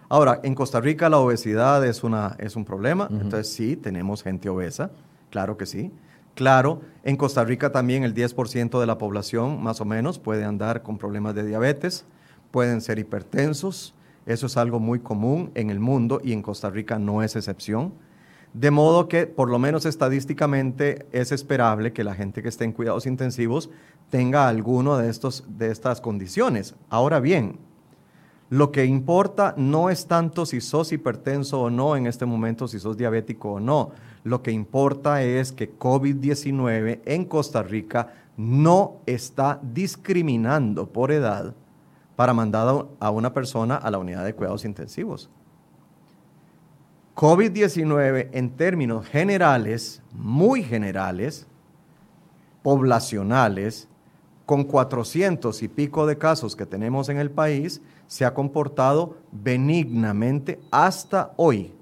[0.08, 4.50] Ahora, en Costa Rica la obesidad es, una, es un problema, entonces sí, tenemos gente
[4.50, 4.92] obesa,
[5.30, 5.92] claro que sí.
[6.36, 10.84] Claro, en Costa Rica también el 10% de la población, más o menos, puede andar
[10.84, 12.06] con problemas de diabetes,
[12.52, 16.98] pueden ser hipertensos, eso es algo muy común en el mundo y en Costa Rica
[16.98, 17.94] no es excepción.
[18.54, 22.72] De modo que, por lo menos estadísticamente, es esperable que la gente que esté en
[22.72, 23.70] cuidados intensivos
[24.10, 26.74] tenga alguno de, estos, de estas condiciones.
[26.90, 27.60] Ahora bien,
[28.50, 32.80] lo que importa no es tanto si sos hipertenso o no en este momento, si
[32.80, 33.92] sos diabético o no.
[34.24, 41.54] Lo que importa es que COVID-19 en Costa Rica no está discriminando por edad
[42.16, 45.30] para mandar a una persona a la unidad de cuidados intensivos.
[47.16, 51.48] COVID-19 en términos generales, muy generales,
[52.62, 53.88] poblacionales,
[54.46, 60.60] con 400 y pico de casos que tenemos en el país, se ha comportado benignamente
[60.72, 61.74] hasta hoy.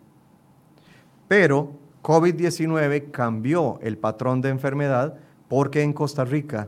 [1.28, 1.72] Pero
[2.04, 5.15] COVID-19 cambió el patrón de enfermedad
[5.48, 6.67] porque en Costa Rica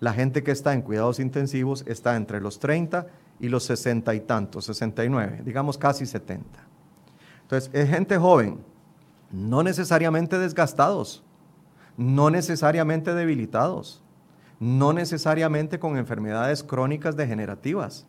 [0.00, 3.06] la gente que está en cuidados intensivos está entre los 30
[3.40, 6.44] y los 60 y tantos, 69, digamos casi 70.
[7.42, 8.58] Entonces, es gente joven,
[9.30, 11.22] no necesariamente desgastados,
[11.96, 14.02] no necesariamente debilitados,
[14.58, 18.06] no necesariamente con enfermedades crónicas degenerativas.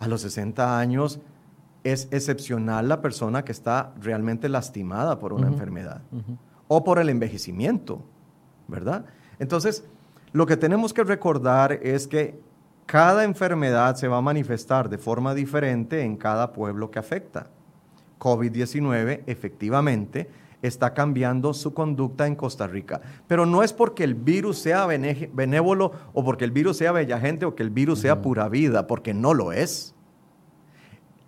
[0.00, 1.20] A los 60 años
[1.84, 6.02] es excepcional la persona que está realmente lastimada por una enfermedad
[6.68, 8.02] o por el envejecimiento,
[8.66, 9.04] ¿verdad?
[9.38, 9.84] Entonces,
[10.32, 12.40] lo que tenemos que recordar es que
[12.86, 17.50] cada enfermedad se va a manifestar de forma diferente en cada pueblo que afecta.
[18.18, 20.28] COVID-19 efectivamente
[20.62, 23.00] está cambiando su conducta en Costa Rica.
[23.26, 27.46] Pero no es porque el virus sea benévolo o porque el virus sea bella gente
[27.46, 29.94] o que el virus sea pura vida, porque no lo es.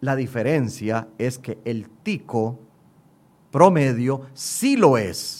[0.01, 2.59] La diferencia es que el tico
[3.51, 5.40] promedio sí lo es.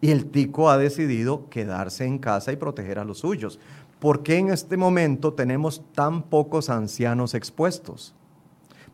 [0.00, 3.58] Y el tico ha decidido quedarse en casa y proteger a los suyos.
[3.98, 8.14] ¿Por qué en este momento tenemos tan pocos ancianos expuestos?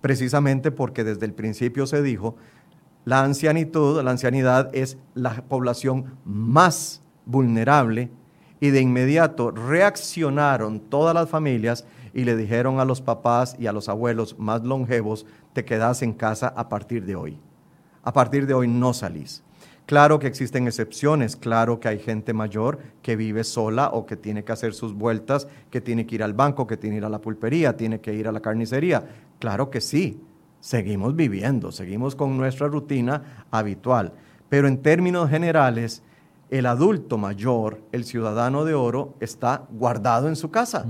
[0.00, 2.36] Precisamente porque desde el principio se dijo,
[3.04, 8.10] la ancianitud, la ancianidad es la población más vulnerable
[8.58, 13.72] y de inmediato reaccionaron todas las familias y le dijeron a los papás y a
[13.72, 17.38] los abuelos más longevos, te quedas en casa a partir de hoy.
[18.02, 19.44] A partir de hoy no salís.
[19.86, 24.42] Claro que existen excepciones, claro que hay gente mayor que vive sola o que tiene
[24.42, 27.08] que hacer sus vueltas, que tiene que ir al banco, que tiene que ir a
[27.08, 29.06] la pulpería, tiene que ir a la carnicería.
[29.38, 30.20] Claro que sí,
[30.58, 34.12] seguimos viviendo, seguimos con nuestra rutina habitual.
[34.48, 36.02] Pero en términos generales,
[36.50, 40.84] el adulto mayor, el ciudadano de oro, está guardado en su casa.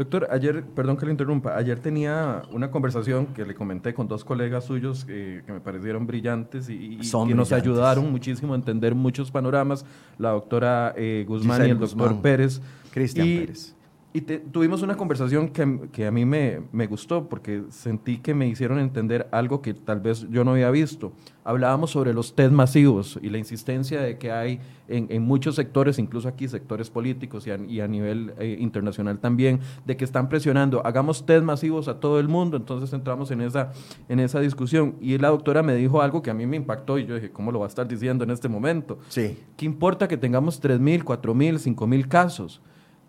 [0.00, 4.24] Doctor, ayer, perdón que le interrumpa, ayer tenía una conversación que le comenté con dos
[4.24, 9.84] colegas suyos que me parecieron brillantes y, que nos ayudaron muchísimo a entender muchos panoramas,
[10.16, 12.62] la doctora eh, Guzmán y el doctor Pérez.
[12.90, 13.74] Cristian Pérez.
[14.12, 18.48] Y tuvimos una conversación que, que a mí me, me, gustó porque sentí que me
[18.48, 21.12] hicieron entender algo que tal vez yo no había visto.
[21.44, 26.00] Hablábamos sobre los test masivos y la insistencia de que hay en, en muchos sectores,
[26.00, 30.28] incluso aquí sectores políticos y a, y a nivel eh, internacional también, de que están
[30.28, 32.56] presionando, hagamos test masivos a todo el mundo.
[32.56, 33.70] Entonces entramos en esa,
[34.08, 34.96] en esa discusión.
[35.00, 37.52] Y la doctora me dijo algo que a mí me impactó y yo dije, ¿cómo
[37.52, 38.98] lo va a estar diciendo en este momento?
[39.08, 39.38] Sí.
[39.56, 42.60] ¿Qué importa que tengamos 3.000, 4.000, 5.000 casos?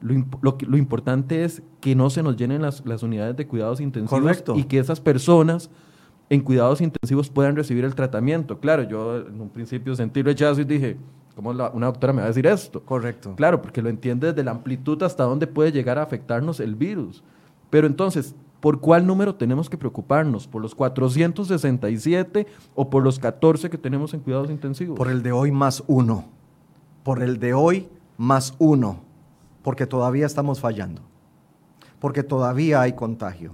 [0.01, 4.43] Lo, lo, importante es que no se nos llenen las, las unidades de cuidados intensivos
[4.55, 5.69] y que esas personas
[6.31, 8.59] en cuidados intensivos puedan recibir el tratamiento.
[8.59, 10.97] Claro, yo en un principio sentí rechazo y dije,
[11.35, 12.81] ¿cómo una doctora me va a decir esto?
[12.83, 13.35] Correcto.
[13.35, 17.21] Claro, porque lo entiende desde la amplitud hasta dónde puede llegar a afectarnos el virus.
[17.69, 20.47] Pero entonces, ¿por cuál número tenemos que preocuparnos?
[20.47, 24.97] ¿Por los 467 o por los 14 que tenemos en cuidados intensivos?
[24.97, 26.25] Por el de hoy más uno.
[27.03, 29.11] Por el de hoy más uno
[29.63, 31.02] porque todavía estamos fallando,
[32.00, 33.54] porque todavía hay contagio.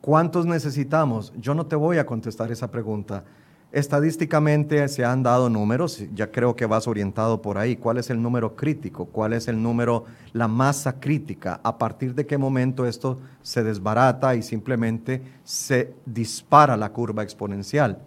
[0.00, 1.32] ¿Cuántos necesitamos?
[1.38, 3.24] Yo no te voy a contestar esa pregunta.
[3.72, 7.74] Estadísticamente se han dado números, ya creo que vas orientado por ahí.
[7.74, 9.06] ¿Cuál es el número crítico?
[9.06, 11.60] ¿Cuál es el número, la masa crítica?
[11.64, 17.98] ¿A partir de qué momento esto se desbarata y simplemente se dispara la curva exponencial?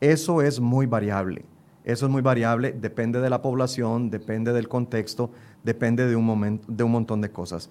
[0.00, 1.44] Eso es muy variable.
[1.84, 5.30] Eso es muy variable, depende de la población, depende del contexto,
[5.62, 7.70] depende de un, momento, de un montón de cosas.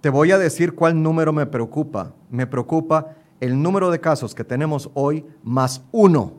[0.00, 2.12] Te voy a decir cuál número me preocupa.
[2.30, 6.34] Me preocupa el número de casos que tenemos hoy más uno.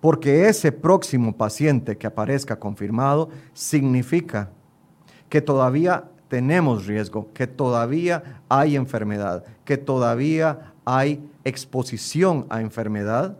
[0.00, 4.50] Porque ese próximo paciente que aparezca confirmado significa
[5.28, 13.36] que todavía tenemos riesgo, que todavía hay enfermedad, que todavía hay exposición a enfermedad.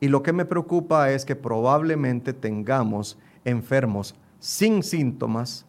[0.00, 4.14] Y lo que me preocupa es que probablemente tengamos enfermos
[4.46, 5.66] sin síntomas,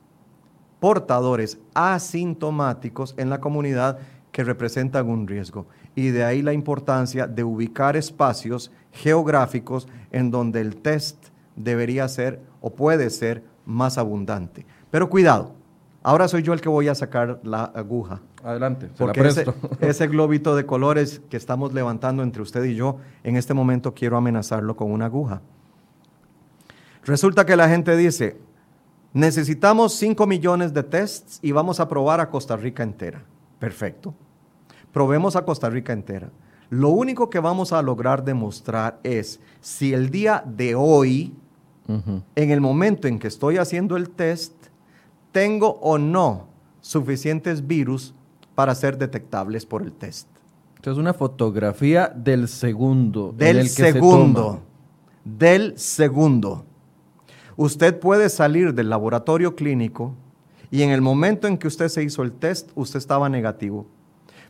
[0.79, 3.97] portadores asintomáticos en la comunidad
[4.31, 5.65] que representan un riesgo.
[5.95, 12.39] Y de ahí la importancia de ubicar espacios geográficos en donde el test debería ser
[12.61, 14.63] o puede ser más abundante.
[14.91, 15.55] Pero cuidado,
[16.03, 18.21] ahora soy yo el que voy a sacar la aguja.
[18.43, 19.45] Adelante, se porque ese,
[19.79, 24.17] ese globito de colores que estamos levantando entre usted y yo, en este momento quiero
[24.17, 25.41] amenazarlo con una aguja.
[27.05, 28.37] Resulta que la gente dice,
[29.13, 33.23] Necesitamos 5 millones de tests y vamos a probar a Costa Rica entera.
[33.59, 34.13] Perfecto.
[34.91, 36.29] Probemos a Costa Rica entera.
[36.69, 41.33] Lo único que vamos a lograr demostrar es si el día de hoy,
[41.87, 44.53] en el momento en que estoy haciendo el test,
[45.31, 46.47] tengo o no
[46.81, 48.13] suficientes virus
[48.55, 50.27] para ser detectables por el test.
[50.75, 53.33] Esto es una fotografía del segundo.
[53.35, 54.61] Del segundo.
[55.23, 56.66] Del segundo.
[57.57, 60.13] Usted puede salir del laboratorio clínico
[60.69, 63.87] y en el momento en que usted se hizo el test, usted estaba negativo.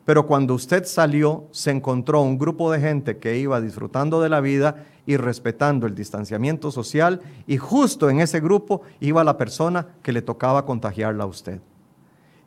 [0.03, 4.41] Pero cuando usted salió, se encontró un grupo de gente que iba disfrutando de la
[4.41, 10.11] vida y respetando el distanciamiento social y justo en ese grupo iba la persona que
[10.11, 11.61] le tocaba contagiarla a usted.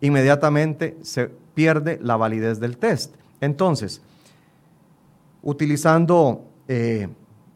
[0.02, 3.14] Inmediatamente se pierde la validez del test.
[3.40, 4.02] Entonces,
[5.42, 7.08] utilizando eh,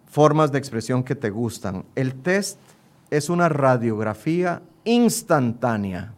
[0.06, 2.58] formas de expresión que te gustan, el test
[3.10, 6.14] es una radiografía instantánea.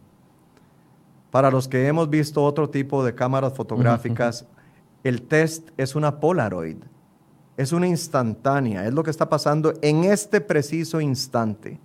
[1.31, 4.45] Para los que hemos visto otro tipo de cámaras fotográficas,
[5.03, 6.77] el test es una Polaroid,
[7.57, 11.79] es una instantánea, es lo que está pasando en este preciso instante.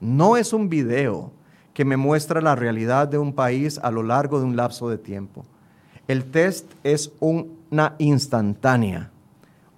[0.00, 1.32] No es un video
[1.74, 4.98] que me muestra la realidad de un país a lo largo de un lapso de
[4.98, 5.44] tiempo.
[6.08, 9.10] El test es una instantánea.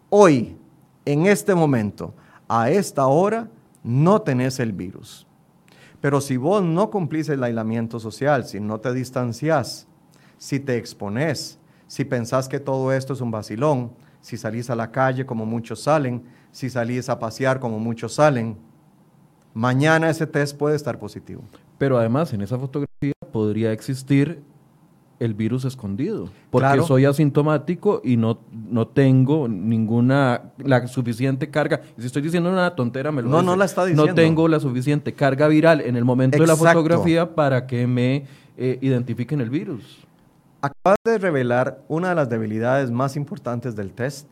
[0.08, 0.56] Hoy,
[1.04, 2.14] en este momento,
[2.48, 3.48] a esta hora,
[3.82, 5.26] no tenés el virus.
[6.00, 9.86] Pero si vos no cumplís el aislamiento social, si no te distanciás,
[10.38, 14.90] si te exponés, si pensás que todo esto es un vacilón, si salís a la
[14.90, 18.56] calle como muchos salen, si salís a pasear como muchos salen,
[19.54, 21.42] mañana ese test puede estar positivo.
[21.78, 24.42] Pero además en esa fotografía podría existir
[25.20, 28.38] el virus escondido, porque soy asintomático y no,
[28.70, 31.82] no tengo ninguna, la suficiente carga.
[31.98, 34.06] Si estoy diciendo una tontera, me lo No, no la está diciendo.
[34.06, 38.24] No tengo la suficiente carga viral en el momento de la fotografía para que me
[38.56, 39.98] eh, identifiquen el virus.
[40.62, 44.26] Acabas de revelar una de las debilidades más importantes del test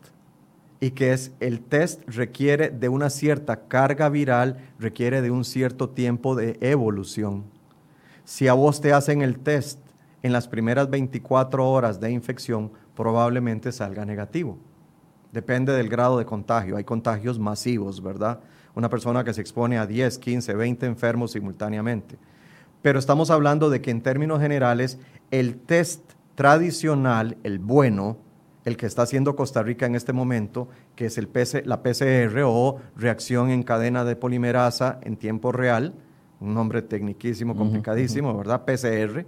[0.79, 5.89] y que es el test requiere de una cierta carga viral, requiere de un cierto
[5.89, 7.43] tiempo de evolución.
[8.23, 9.79] Si a vos te hacen el test
[10.21, 14.57] en las primeras 24 horas de infección probablemente salga negativo.
[15.31, 16.75] Depende del grado de contagio.
[16.75, 18.39] Hay contagios masivos, ¿verdad?
[18.75, 22.17] Una persona que se expone a 10, 15, 20 enfermos simultáneamente.
[22.81, 24.99] Pero estamos hablando de que en términos generales
[25.31, 28.17] el test tradicional, el bueno,
[28.65, 31.29] el que está haciendo Costa Rica en este momento, que es el
[31.65, 35.93] la PCR o reacción en cadena de polimerasa en tiempo real,
[36.39, 38.63] un nombre tecniquísimo, complicadísimo, ¿verdad?
[38.65, 39.25] PCR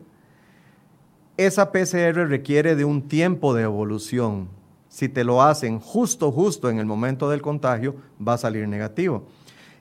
[1.45, 4.49] esa PCR requiere de un tiempo de evolución.
[4.89, 9.27] Si te lo hacen justo, justo en el momento del contagio, va a salir negativo.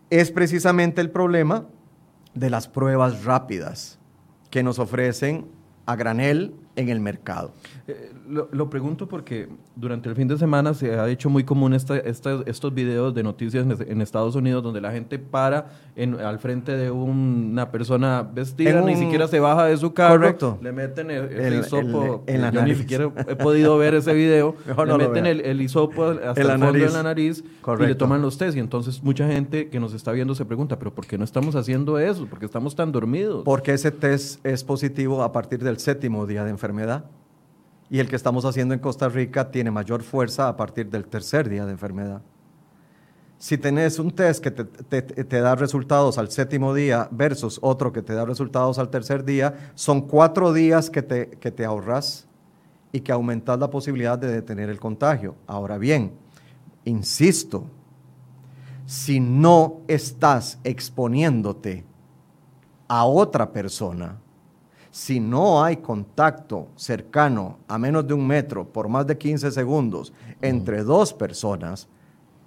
[0.09, 1.67] Es precisamente el problema
[2.35, 3.99] de las pruebas rápidas
[4.51, 5.47] que nos ofrecen
[5.87, 7.53] a granel en el mercado.
[7.87, 12.75] Eh, lo, pregunto porque durante el fin de semana se ha hecho muy común estos
[12.75, 15.67] videos de noticias en, Estados Unidos donde la gente para
[15.97, 21.11] al frente de una persona vestida, ni siquiera se baja de su carro, le meten
[21.11, 22.25] el, hisopo.
[22.27, 24.55] yo ni siquiera he podido ver ese video.
[24.87, 27.45] le meten el, hisopo hasta el, fondo de la nariz
[27.79, 28.57] y le toman los test.
[28.57, 31.55] Y entonces mucha gente que nos está viendo se pregunta, ¿pero por qué no estamos
[31.57, 32.27] haciendo eso?
[32.27, 33.43] ¿Por qué estamos tan dormidos?
[33.45, 37.05] Porque ese test es positivo a partir del séptimo día de enfermedad
[37.91, 41.49] y el que estamos haciendo en Costa Rica tiene mayor fuerza a partir del tercer
[41.49, 42.23] día de enfermedad.
[43.37, 48.13] Si tenés un test que te, da resultados al séptimo día versus otro que te
[48.13, 52.29] da resultados al tercer día, son cuatro días que te, que te ahorras
[52.93, 55.35] y que aumentas la posibilidad de detener el contagio.
[55.47, 56.13] Ahora bien,
[56.85, 57.65] insisto,
[58.87, 61.85] si no estás exponiéndote
[62.89, 64.19] a otra persona,
[64.91, 70.13] si no hay contacto cercano a menos de un metro por más de 15 segundos
[70.43, 71.89] entre dos personas,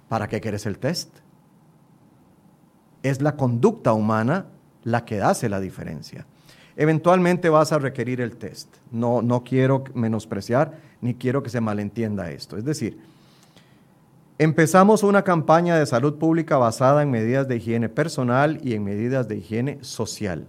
[0.08, 1.10] ¿para qué quieres el test?
[3.02, 4.46] Es la conducta humana
[4.82, 6.26] la que hace la diferencia.
[6.76, 8.68] Eventualmente vas a requerir el test.
[8.90, 12.56] No, no quiero menospreciar ni quiero que se malentienda esto.
[12.56, 12.98] Es decir,
[14.38, 19.28] empezamos una campaña de salud pública basada en medidas de higiene personal y en medidas
[19.28, 20.46] de higiene social.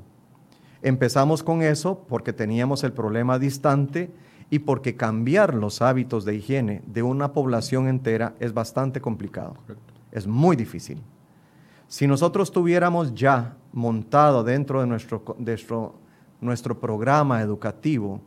[0.86, 4.11] Empezamos con eso porque teníamos el problema distante
[4.51, 9.55] y porque cambiar los hábitos de higiene de una población entera es bastante complicado.
[10.11, 11.01] Es muy difícil.
[11.88, 15.95] Si nosotros tuviéramos ya montado dentro de nuestro, nuestro,
[16.39, 18.21] nuestro programa educativo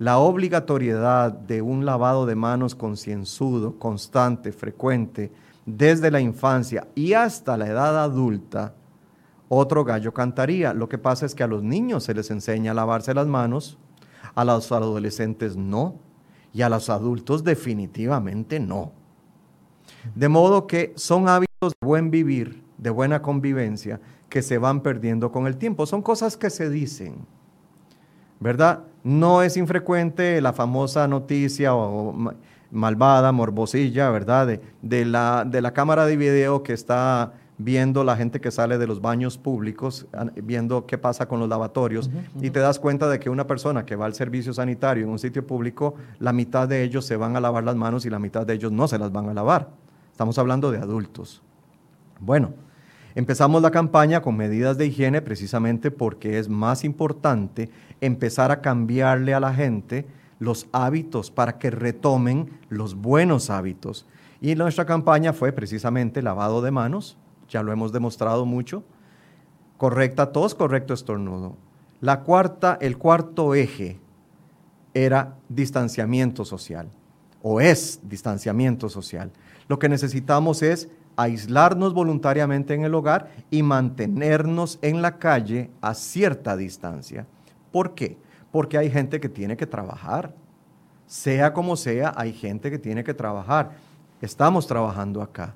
[0.00, 5.30] la obligatoriedad de un lavado de manos concienzudo, constante, frecuente,
[5.64, 8.74] desde la infancia y hasta la edad adulta,
[9.52, 10.72] otro gallo cantaría.
[10.72, 13.78] Lo que pasa es que a los niños se les enseña a lavarse las manos,
[14.36, 15.96] a los adolescentes no,
[16.52, 18.92] y a los adultos definitivamente no.
[20.14, 25.32] De modo que son hábitos de buen vivir, de buena convivencia, que se van perdiendo
[25.32, 25.84] con el tiempo.
[25.84, 27.26] Son cosas que se dicen,
[28.38, 28.84] ¿verdad?
[29.02, 32.14] No es infrecuente la famosa noticia o
[32.70, 34.46] malvada, morbosilla, ¿verdad?
[34.46, 37.32] De, de, la, de la cámara de video que está
[37.62, 40.06] viendo la gente que sale de los baños públicos,
[40.42, 43.96] viendo qué pasa con los lavatorios, y te das cuenta de que una persona que
[43.96, 47.40] va al servicio sanitario en un sitio público, la mitad de ellos se van a
[47.40, 49.68] lavar las manos y la mitad de ellos no se las van a lavar.
[50.10, 51.42] Estamos hablando de adultos.
[52.18, 52.54] Bueno,
[53.14, 59.34] empezamos la campaña con medidas de higiene precisamente porque es más importante empezar a cambiarle
[59.34, 60.06] a la gente
[60.38, 64.06] los hábitos para que retomen los buenos hábitos.
[64.40, 67.18] Y nuestra campaña fue precisamente lavado de manos,
[67.50, 68.82] ya lo hemos demostrado mucho,
[69.76, 71.56] correcta tos, correcto estornudo.
[72.00, 73.98] La cuarta, el cuarto eje
[74.94, 76.88] era distanciamiento social,
[77.42, 79.30] o es distanciamiento social.
[79.68, 85.94] Lo que necesitamos es aislarnos voluntariamente en el hogar y mantenernos en la calle a
[85.94, 87.26] cierta distancia.
[87.72, 88.16] ¿Por qué?
[88.50, 90.34] Porque hay gente que tiene que trabajar.
[91.06, 93.72] Sea como sea, hay gente que tiene que trabajar.
[94.20, 95.54] Estamos trabajando acá.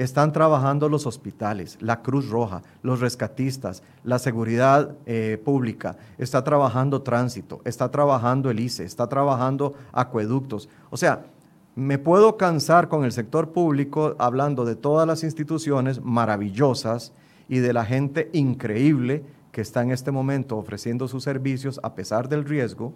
[0.00, 7.02] Están trabajando los hospitales, la Cruz Roja, los rescatistas, la seguridad eh, pública, está trabajando
[7.02, 10.70] tránsito, está trabajando el ICE, está trabajando acueductos.
[10.88, 11.26] O sea,
[11.74, 17.12] me puedo cansar con el sector público hablando de todas las instituciones maravillosas
[17.46, 19.22] y de la gente increíble
[19.52, 22.94] que está en este momento ofreciendo sus servicios a pesar del riesgo.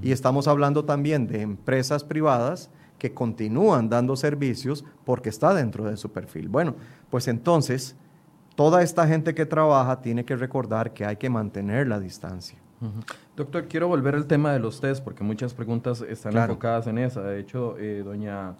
[0.00, 5.96] Y estamos hablando también de empresas privadas que continúan dando servicios porque está dentro de
[5.96, 6.48] su perfil.
[6.48, 6.74] Bueno,
[7.10, 7.96] pues entonces,
[8.56, 12.58] toda esta gente que trabaja tiene que recordar que hay que mantener la distancia.
[13.36, 17.22] Doctor, quiero volver al tema de los test porque muchas preguntas están enfocadas en esa.
[17.22, 18.54] De hecho, eh, doña...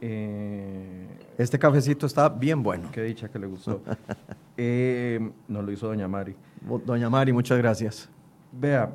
[0.00, 1.06] Eh,
[1.38, 2.90] este cafecito está bien bueno.
[2.92, 3.80] Qué dicha que le gustó.
[4.56, 6.36] eh, nos lo hizo doña Mari.
[6.84, 8.08] Doña Mari, muchas gracias.
[8.52, 8.92] Vea,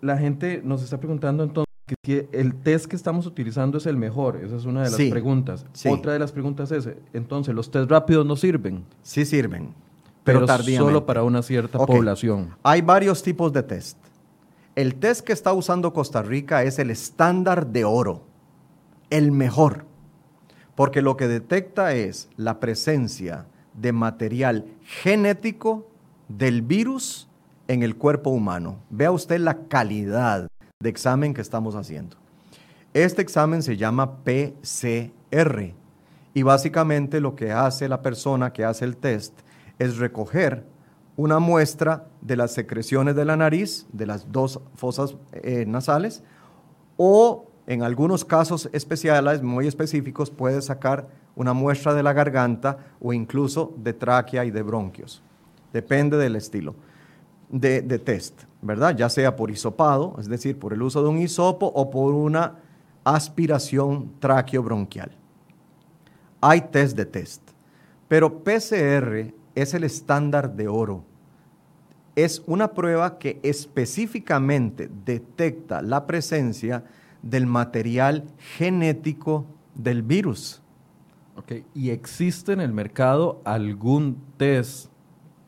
[0.00, 1.71] la gente nos está preguntando entonces
[2.02, 4.40] que el test que estamos utilizando es el mejor.
[4.42, 5.66] Esa es una de las preguntas.
[5.88, 8.84] Otra de las preguntas es, entonces, ¿los test rápidos no sirven?
[9.02, 9.74] Sí sirven,
[10.24, 12.54] pero, solo para una cierta población.
[12.62, 13.98] Hay varios tipos de test.
[14.74, 18.22] El test que está usando Costa Rica es el estándar de oro,
[19.10, 19.84] el mejor,
[20.74, 25.86] porque lo que detecta es la presencia de material genético
[26.28, 27.28] del virus
[27.68, 28.78] en el cuerpo humano.
[28.90, 30.48] Vea usted la calidad
[30.82, 32.16] de examen que estamos haciendo.
[32.92, 35.74] Este examen se llama PCR
[36.34, 39.32] y básicamente lo que hace la persona que hace el test
[39.78, 40.64] es recoger
[41.16, 46.22] una muestra de las secreciones de la nariz, de las dos fosas eh, nasales,
[46.96, 51.06] o en algunos casos especiales, muy específicos, puede sacar
[51.36, 55.22] una muestra de la garganta o incluso de tráquea y de bronquios.
[55.72, 56.74] Depende del estilo
[57.52, 58.96] de, test, ¿verdad?
[58.96, 62.56] Ya sea por hisopado, es decir, por el uso de un hisopo o por una
[63.04, 65.12] aspiración bronquial.
[66.40, 67.42] Hay test de test,
[68.08, 71.04] pero PCR es el estándar de oro.
[72.16, 76.84] Es una prueba que específicamente detecta la presencia
[77.22, 78.24] del material
[78.56, 80.60] genético del virus.
[81.36, 81.64] Okay.
[81.74, 84.91] ¿Y existe en el mercado algún test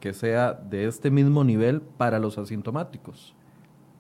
[0.05, 3.35] que sea de este mismo nivel para los asintomáticos.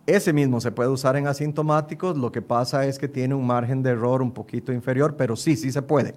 [0.05, 3.82] Ese mismo se puede usar en asintomáticos, lo que pasa es que tiene un margen
[3.82, 6.14] de error un poquito inferior, pero sí, sí se puede.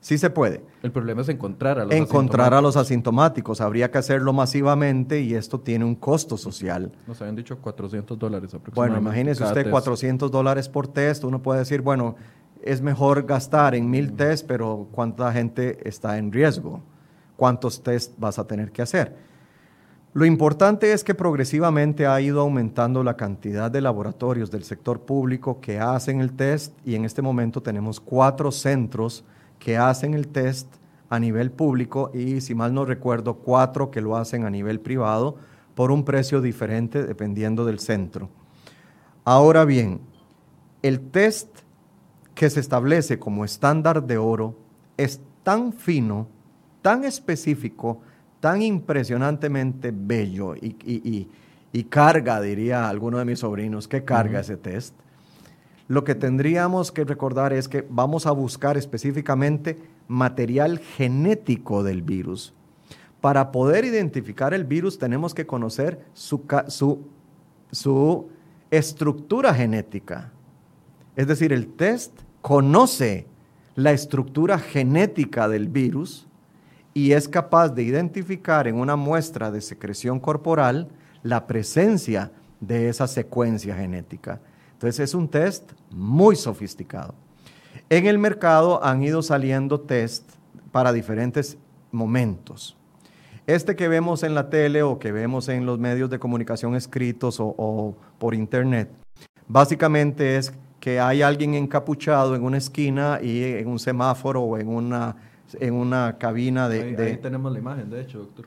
[0.00, 0.62] Sí se puede.
[0.84, 3.60] El problema es encontrar a los Encontrar a los asintomáticos.
[3.60, 6.92] Habría que hacerlo masivamente y esto tiene un costo social.
[7.08, 9.00] Nos habían dicho 400 dólares aproximadamente.
[9.00, 11.24] Bueno, imagínese usted 400 dólares por test.
[11.24, 12.14] Uno puede decir, bueno,
[12.62, 16.84] es mejor gastar en mil test, pero ¿cuánta gente está en riesgo?
[17.36, 19.16] Cuántos test vas a tener que hacer.
[20.12, 25.60] Lo importante es que progresivamente ha ido aumentando la cantidad de laboratorios del sector público
[25.60, 29.24] que hacen el test y en este momento tenemos cuatro centros
[29.58, 30.68] que hacen el test
[31.10, 35.36] a nivel público y si mal no recuerdo cuatro que lo hacen a nivel privado
[35.74, 38.28] por un precio diferente dependiendo del centro.
[39.24, 40.00] Ahora bien,
[40.82, 41.48] el test
[42.34, 44.54] que se establece como estándar de oro
[44.96, 46.28] es tan fino
[46.84, 48.02] tan específico,
[48.40, 54.94] tan impresionantemente bello y, carga, diría alguno de mis sobrinos, que carga ese test.
[55.88, 59.78] Lo que tendríamos que recordar es que vamos a buscar específicamente
[60.08, 62.52] material genético del virus.
[63.22, 66.42] Para poder identificar el virus tenemos que conocer su,
[67.70, 68.28] su
[68.70, 70.32] estructura genética.
[71.16, 72.12] Es decir, el test
[72.42, 73.26] conoce
[73.74, 76.28] la estructura genética del virus
[76.94, 80.88] y es capaz de identificar en una muestra de secreción corporal
[81.24, 82.30] la presencia
[82.60, 84.40] de esa secuencia genética.
[84.72, 87.14] Entonces es un test muy sofisticado.
[87.90, 90.30] En el mercado han ido saliendo test
[90.70, 91.58] para diferentes
[91.90, 92.76] momentos.
[93.46, 97.36] Este que vemos en la tele o que vemos en los medios de comunicación escritos
[97.40, 98.88] o, por internet,
[99.48, 104.68] básicamente es que hay alguien encapuchado en una esquina y en un semáforo o en
[104.68, 105.16] una,
[105.60, 108.46] en una cabina de, ahí tenemos la imagen, de hecho, doctor.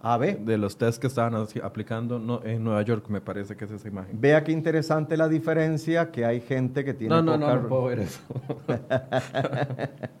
[0.00, 0.38] A ver.
[0.40, 4.20] De los test que estaban aplicando en Nueva York, me parece que es esa imagen.
[4.20, 7.14] Vea qué interesante la diferencia, que hay gente que tiene...
[7.14, 8.20] No, no, no, no puedo ver eso.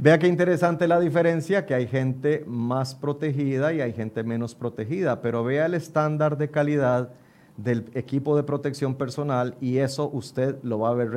[0.00, 5.22] Vea qué interesante la diferencia, que hay gente más protegida y hay gente menos protegida,
[5.22, 7.10] pero vea el estándar de calidad
[7.56, 11.10] del equipo de protección personal y eso usted lo va a ver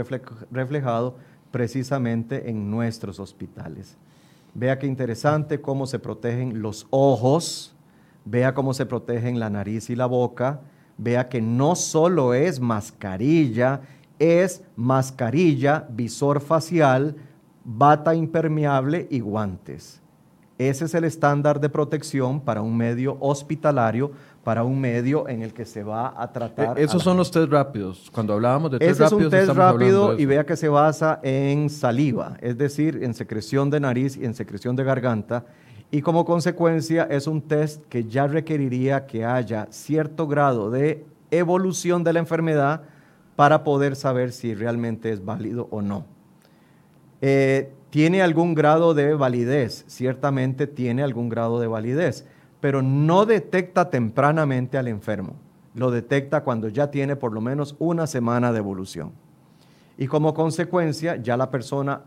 [0.50, 1.16] reflejado
[1.52, 3.98] precisamente en nuestros hospitales.
[4.54, 7.74] Vea qué interesante cómo se protegen los ojos,
[8.26, 10.62] vea cómo se protegen la nariz y la boca,
[10.98, 13.82] vea que no solo es mascarilla,
[14.20, 17.16] es mascarilla, visor facial,
[17.64, 20.02] bata impermeable y guantes.
[20.58, 24.12] Ese es el estándar de protección para un medio hospitalario,
[24.44, 26.80] para un medio en el que se va a tratar.
[26.80, 28.10] Eh, esos son los test rápidos.
[28.12, 29.22] Cuando hablábamos de test Ese rápidos.
[29.22, 33.70] es un test rápido y vea que se basa en saliva, es decir, en secreción
[33.70, 35.46] de nariz y en secreción de garganta
[35.92, 42.06] y como consecuencia es un test que ya requeriría que haya cierto grado de evolución
[42.06, 42.84] de la enfermedad
[43.36, 46.06] para poder saber si realmente es válido o no.
[47.20, 52.26] Eh, tiene algún grado de validez, ciertamente tiene algún grado de validez,
[52.62, 55.34] pero no detecta tempranamente al enfermo.
[55.74, 59.12] Lo detecta cuando ya tiene por lo menos una semana de evolución.
[59.98, 62.04] Y como consecuencia, ya la persona,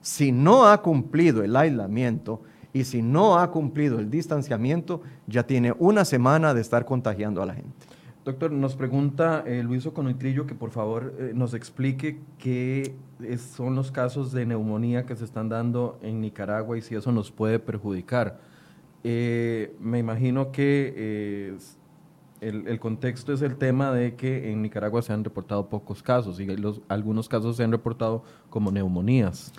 [0.00, 2.42] si no ha cumplido el aislamiento,
[2.74, 7.46] y si no ha cumplido el distanciamiento, ya tiene una semana de estar contagiando a
[7.46, 7.86] la gente.
[8.24, 12.96] Doctor, nos pregunta eh, Luis Oconitrillo que por favor eh, nos explique qué
[13.38, 17.30] son los casos de neumonía que se están dando en Nicaragua y si eso nos
[17.30, 18.40] puede perjudicar.
[19.04, 21.54] Eh, me imagino que
[22.40, 26.40] el, el, contexto es el tema de que en Nicaragua se han reportado pocos casos
[26.40, 29.52] y los, algunos casos se han reportado como neumonías.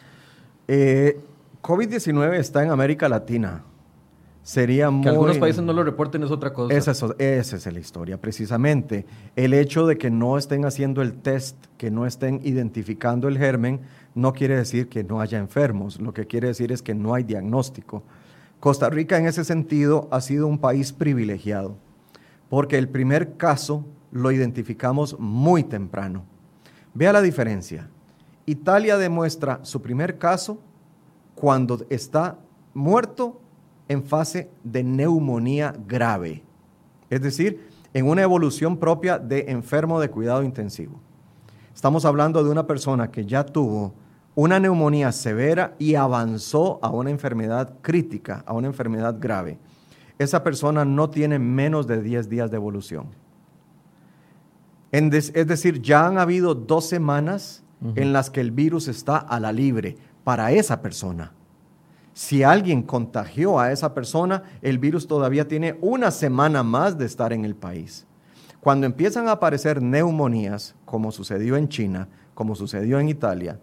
[0.67, 3.63] COVID-19 está en América Latina.
[4.45, 6.71] Sería que algunos países no lo reporten es otra cosa.
[6.71, 9.07] Esa es, la historia, precisamente.
[9.35, 13.81] El hecho de que no estén haciendo el test, que no estén identificando el germen,
[14.13, 15.99] no quiere decir que no haya enfermos.
[15.99, 18.03] Lo que quiere decir es que no hay diagnóstico.
[18.59, 21.77] Costa Rica en ese sentido ha sido un país privilegiado,
[22.49, 26.23] porque el primer caso lo identificamos muy temprano.
[26.93, 27.89] Vea la diferencia.
[28.45, 30.59] Italia demuestra su primer caso
[31.35, 32.37] cuando está
[32.73, 33.41] muerto
[33.87, 36.43] en fase de neumonía grave,
[37.09, 40.99] es decir, en una evolución propia de enfermo de cuidado intensivo.
[41.73, 43.93] Estamos hablando de una persona que ya tuvo
[44.35, 49.57] una neumonía severa y avanzó a una enfermedad crítica, a una enfermedad grave.
[50.19, 53.07] Esa persona no tiene menos de 10 días de evolución.
[54.91, 57.63] es decir, ya han habido dos semanas
[57.95, 61.33] en las que el virus está a la libre para esa persona.
[62.13, 67.33] Si alguien contagió a esa persona, el virus todavía tiene una semana más de estar
[67.33, 68.05] en el país.
[68.61, 73.59] Cuando empiezan a aparecer neumonías, como sucedió en China, como sucedió en Italia,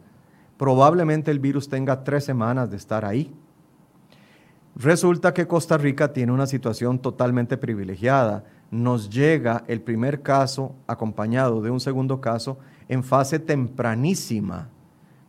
[0.62, 3.34] probablemente el virus tenga tres semanas de estar ahí.
[4.76, 8.44] Resulta que Costa Rica tiene una situación totalmente privilegiada.
[8.70, 14.68] Nos llega el primer caso acompañado de un segundo caso en fase tempranísima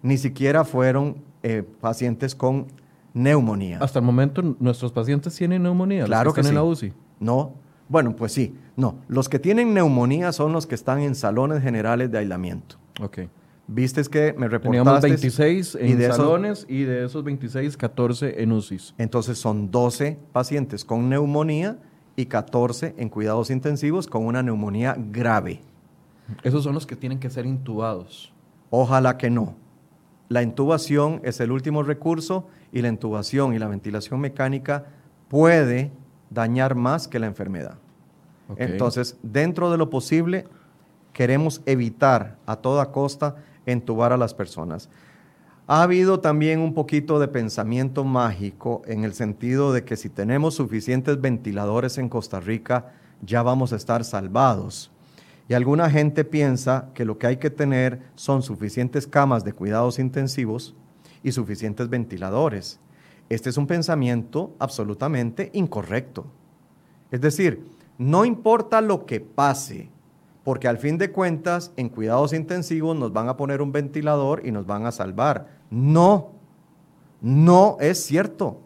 [0.04, 2.68] ni siquiera fueron eh, pacientes con
[3.16, 3.80] neumonía.
[3.82, 6.06] Hasta el momento nuestros pacientes tienen neumonía.
[6.06, 6.94] Claro que, están en la UCI.
[7.20, 7.54] No,
[7.90, 8.98] bueno, pues sí, no.
[9.08, 12.76] Los que tienen neumonía son los que están en salones generales de aislamiento.
[13.02, 13.22] Ok.
[13.68, 14.62] Viste que me reportaste.
[14.62, 18.94] Teníamos 26 en salones y de esos 26, 14 en UCIs.
[18.98, 21.80] Entonces son 12 pacientes con neumonía
[22.16, 25.62] y 14 en cuidados intensivos con una neumonía grave.
[26.44, 28.34] Esos son los que tienen que ser intubados.
[28.70, 29.56] Ojalá que no.
[30.30, 34.86] La intubación es el último recurso y la intubación y la ventilación mecánica
[35.30, 35.92] puede
[36.30, 37.78] dañar más que la enfermedad.
[38.58, 40.46] Entonces, dentro de lo posible,
[41.14, 43.36] queremos evitar a toda costa
[43.66, 44.90] entubar a las personas.
[45.66, 50.56] Ha habido también un poquito de pensamiento mágico en el sentido de que si tenemos
[50.56, 52.92] suficientes ventiladores en Costa Rica,
[53.22, 54.92] ya vamos a estar salvados.
[55.48, 60.00] Y alguna gente piensa que lo que hay que tener son suficientes camas de cuidados
[60.00, 60.76] intensivos
[61.24, 62.80] y suficientes ventiladores.
[63.30, 66.26] Este es un pensamiento absolutamente incorrecto.
[67.10, 67.66] Es decir,
[67.98, 69.90] no importa lo que pase,
[70.44, 74.52] porque al fin de cuentas en cuidados intensivos nos van a poner un ventilador y
[74.52, 75.48] nos van a salvar.
[75.70, 76.32] No,
[77.22, 78.60] no es cierto.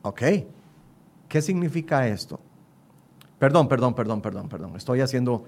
[0.01, 0.21] Ok.
[1.27, 2.39] ¿Qué significa esto?
[3.39, 4.75] Perdón, perdón, perdón, perdón, perdón.
[4.75, 5.43] Estoy haciendo.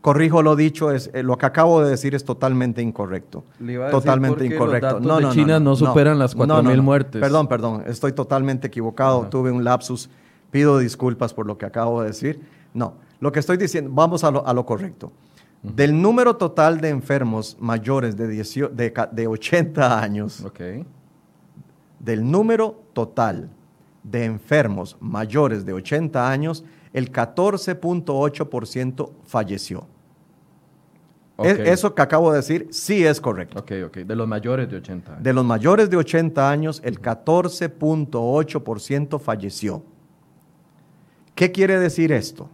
[0.00, 3.44] corrijo lo dicho, es, eh, lo que acabo de decir es totalmente incorrecto.
[3.90, 5.00] totalmente incorrecto.
[5.00, 7.20] no, no, China no, superan las 4.000 muertes.
[7.20, 9.28] Perdón, perdón, estoy totalmente equivocado.
[9.28, 10.10] Tuve un lapsus.
[10.50, 12.40] Pido disculpas por lo que acabo de decir.
[12.72, 15.12] No, lo que estoy diciendo, vamos a lo, correcto.
[15.62, 20.46] Del número total de enfermos mayores de, de, 80 años,
[21.98, 23.50] del número total
[24.02, 29.88] de enfermos mayores de 80 años, el 14.8% falleció.
[31.38, 33.58] eso que acabo de decir sí es correcto.
[33.58, 33.96] Ok, ok.
[33.98, 35.24] De los mayores de 80 años.
[35.24, 39.82] De los mayores de 80 años, el 14.8% falleció.
[41.34, 42.48] ¿Qué quiere decir esto?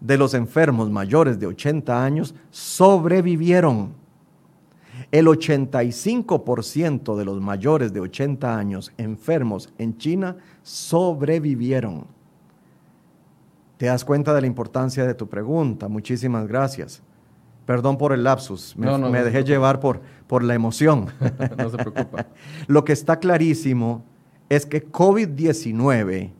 [0.00, 3.96] de los enfermos mayores de 80 años sobrevivieron.
[5.10, 12.06] El 85% de los mayores de 80 años enfermos en China sobrevivieron.
[13.78, 15.88] ¿Te das cuenta de la importancia de tu pregunta?
[15.88, 17.00] Muchísimas gracias.
[17.64, 21.06] Perdón por el lapsus, me, dejé llevar por, por la emoción.
[21.56, 22.26] no se preocupa.
[22.66, 24.02] Lo que está clarísimo
[24.48, 26.32] es que COVID-19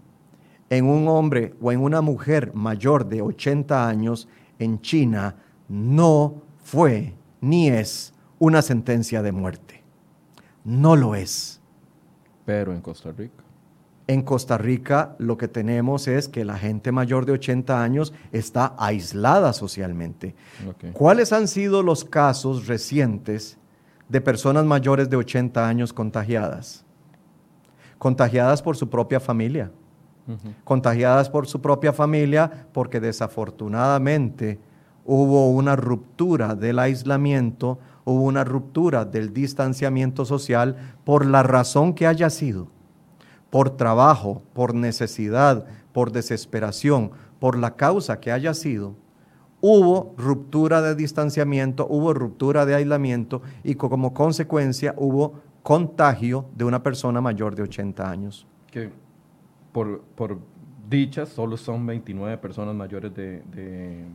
[0.70, 4.28] en un hombre o en una mujer mayor de 80 años
[4.58, 5.36] en China
[5.68, 9.82] no fue ni es una sentencia de muerte.
[10.64, 11.60] No lo es.
[12.44, 13.44] Pero en Costa Rica.
[14.06, 18.74] En Costa Rica lo que tenemos es que la gente mayor de 80 años está
[18.78, 20.34] aislada socialmente.
[20.94, 23.58] ¿Cuáles han sido los casos recientes
[24.08, 26.86] de personas mayores de 80 años contagiadas?
[27.98, 29.70] Contagiadas por su propia familia.
[30.64, 34.60] Contagiadas por su propia familia porque desafortunadamente
[35.06, 37.78] hubo una ruptura del aislamiento
[38.08, 42.68] hubo una ruptura del distanciamiento social por la razón que haya sido,
[43.50, 48.94] por trabajo, por necesidad, por desesperación, por la causa que haya sido,
[49.60, 55.34] hubo ruptura de distanciamiento, hubo ruptura de aislamiento y como consecuencia hubo
[55.68, 58.46] contagio de una persona mayor de 80 años.
[58.70, 58.88] Que
[59.70, 60.38] por, por
[60.88, 64.06] dichas solo son 29 personas mayores de...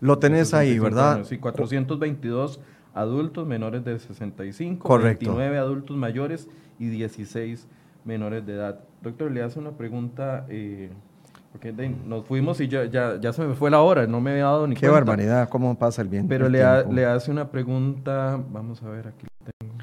[0.00, 1.22] Lo tenés ahí, ¿verdad?
[1.24, 2.60] Sí, 422
[2.94, 5.26] adultos menores de 65, Correcto.
[5.26, 6.48] 29 adultos mayores
[6.78, 7.68] y 16
[8.06, 8.80] menores de edad.
[9.02, 10.88] Doctor, le hace una pregunta, eh,
[11.52, 11.74] porque
[12.06, 14.76] nos fuimos y ya, ya, se me fue la hora, no me había dado ni
[14.76, 16.26] Qué barbaridad, cómo pasa el bien.
[16.26, 19.26] Pero le, le, hace una pregunta, vamos a ver, aquí
[19.60, 19.74] tengo.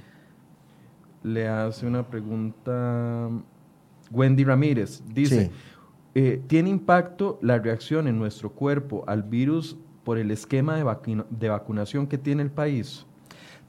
[1.23, 3.29] Le hace una pregunta
[4.11, 5.51] Wendy Ramírez, dice,
[6.15, 11.49] eh, ¿tiene impacto la reacción en nuestro cuerpo al virus por el esquema de, de
[11.49, 13.05] vacunación que tiene el país?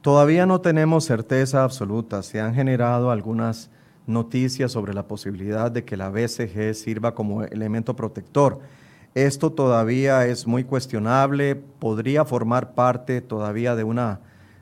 [0.00, 2.22] Todavía no tenemos certeza absoluta.
[2.22, 3.70] Se han generado algunas
[4.06, 8.60] noticias sobre la posibilidad de que la BCG sirva como elemento protector.
[9.14, 14.20] Esto todavía es muy cuestionable, podría formar parte todavía de una,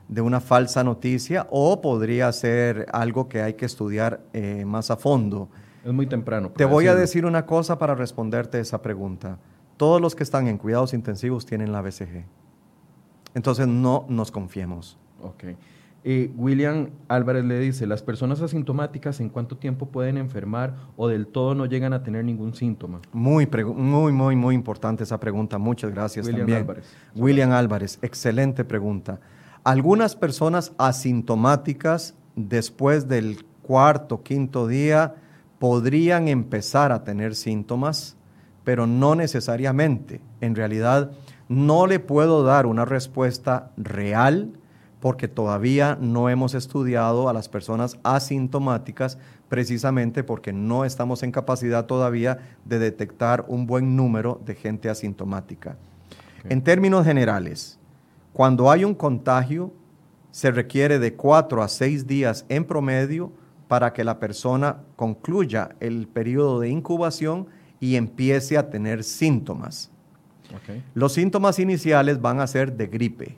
[0.09, 4.97] de una falsa noticia o podría ser algo que hay que estudiar eh, más a
[4.97, 5.49] fondo.
[5.85, 6.49] Es muy temprano.
[6.49, 9.37] Te voy a decir una cosa para responderte esa pregunta.
[9.77, 12.25] Todos los que están en cuidados intensivos tienen la BCG.
[13.35, 14.97] Entonces no nos confiemos.
[15.21, 15.43] Ok.
[16.03, 21.27] Eh, William Álvarez le dice, las personas asintomáticas en cuánto tiempo pueden enfermar o del
[21.27, 23.01] todo no llegan a tener ningún síntoma.
[23.11, 25.57] Muy, muy, muy, muy importante esa pregunta.
[25.57, 26.61] Muchas gracias William también.
[26.61, 26.95] Álvarez.
[27.15, 29.19] William Álvarez, excelente pregunta.
[29.63, 35.15] Algunas personas asintomáticas después del cuarto, quinto día
[35.59, 38.15] podrían empezar a tener síntomas,
[38.63, 40.21] pero no necesariamente.
[40.41, 41.11] En realidad,
[41.49, 44.53] no le puedo dar una respuesta real
[44.99, 51.85] porque todavía no hemos estudiado a las personas asintomáticas precisamente porque no estamos en capacidad
[51.85, 55.77] todavía de detectar un buen número de gente asintomática.
[56.43, 57.78] En términos generales,
[58.33, 59.73] cuando hay un contagio,
[60.31, 63.31] se requiere de cuatro a seis días en promedio
[63.67, 67.47] para que la persona concluya el periodo de incubación
[67.79, 69.91] y empiece a tener síntomas.
[70.93, 73.37] Los síntomas iniciales van a ser de gripe,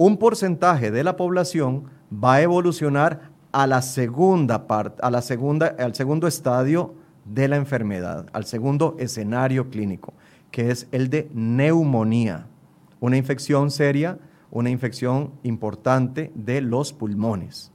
[0.00, 3.20] un porcentaje de la población va a evolucionar
[3.52, 6.94] a la segunda parte, a la segunda, al segundo estadio
[7.26, 10.14] de la enfermedad, al segundo escenario clínico,
[10.50, 12.46] que es el de neumonía,
[13.00, 14.18] una infección seria,
[14.50, 17.72] una infección importante de los pulmones.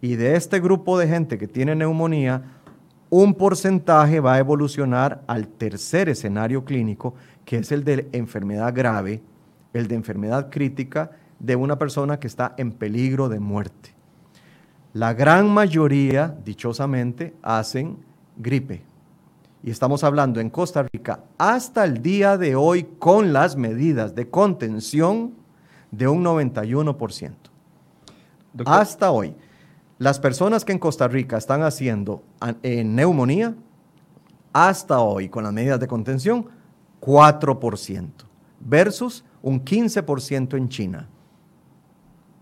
[0.00, 2.42] Y de este grupo de gente que tiene neumonía,
[3.08, 9.22] un porcentaje va a evolucionar al tercer escenario clínico, que es el de enfermedad grave,
[9.72, 13.90] el de enfermedad crítica de una persona que está en peligro de muerte.
[14.92, 17.98] La gran mayoría, dichosamente, hacen
[18.36, 18.82] gripe.
[19.62, 24.28] Y estamos hablando en Costa Rica hasta el día de hoy con las medidas de
[24.28, 25.34] contención
[25.92, 27.32] de un 91%.
[28.66, 29.34] Hasta hoy.
[29.98, 32.24] Las personas que en Costa Rica están haciendo
[32.62, 33.54] en neumonía,
[34.52, 36.46] hasta hoy con las medidas de contención,
[37.00, 38.10] 4%,
[38.60, 41.08] versus un 15% en China.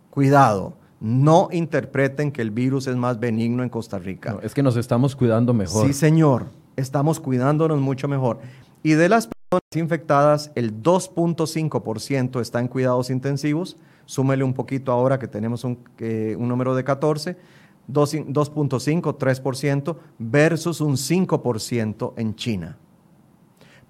[0.09, 4.39] Cuidado, no interpreten que el virus es más benigno en Costa Rica.
[4.43, 5.87] es que nos estamos cuidando mejor.
[5.87, 6.47] Sí, señor,
[6.81, 8.41] estamos cuidándonos mucho mejor.
[8.83, 13.77] Y de las personas infectadas, el 2.5% está en cuidados intensivos.
[14.07, 17.37] Súmele un poquito ahora que tenemos un, un número de 14.
[17.93, 22.79] 2.5, 3% versus un 5% en China.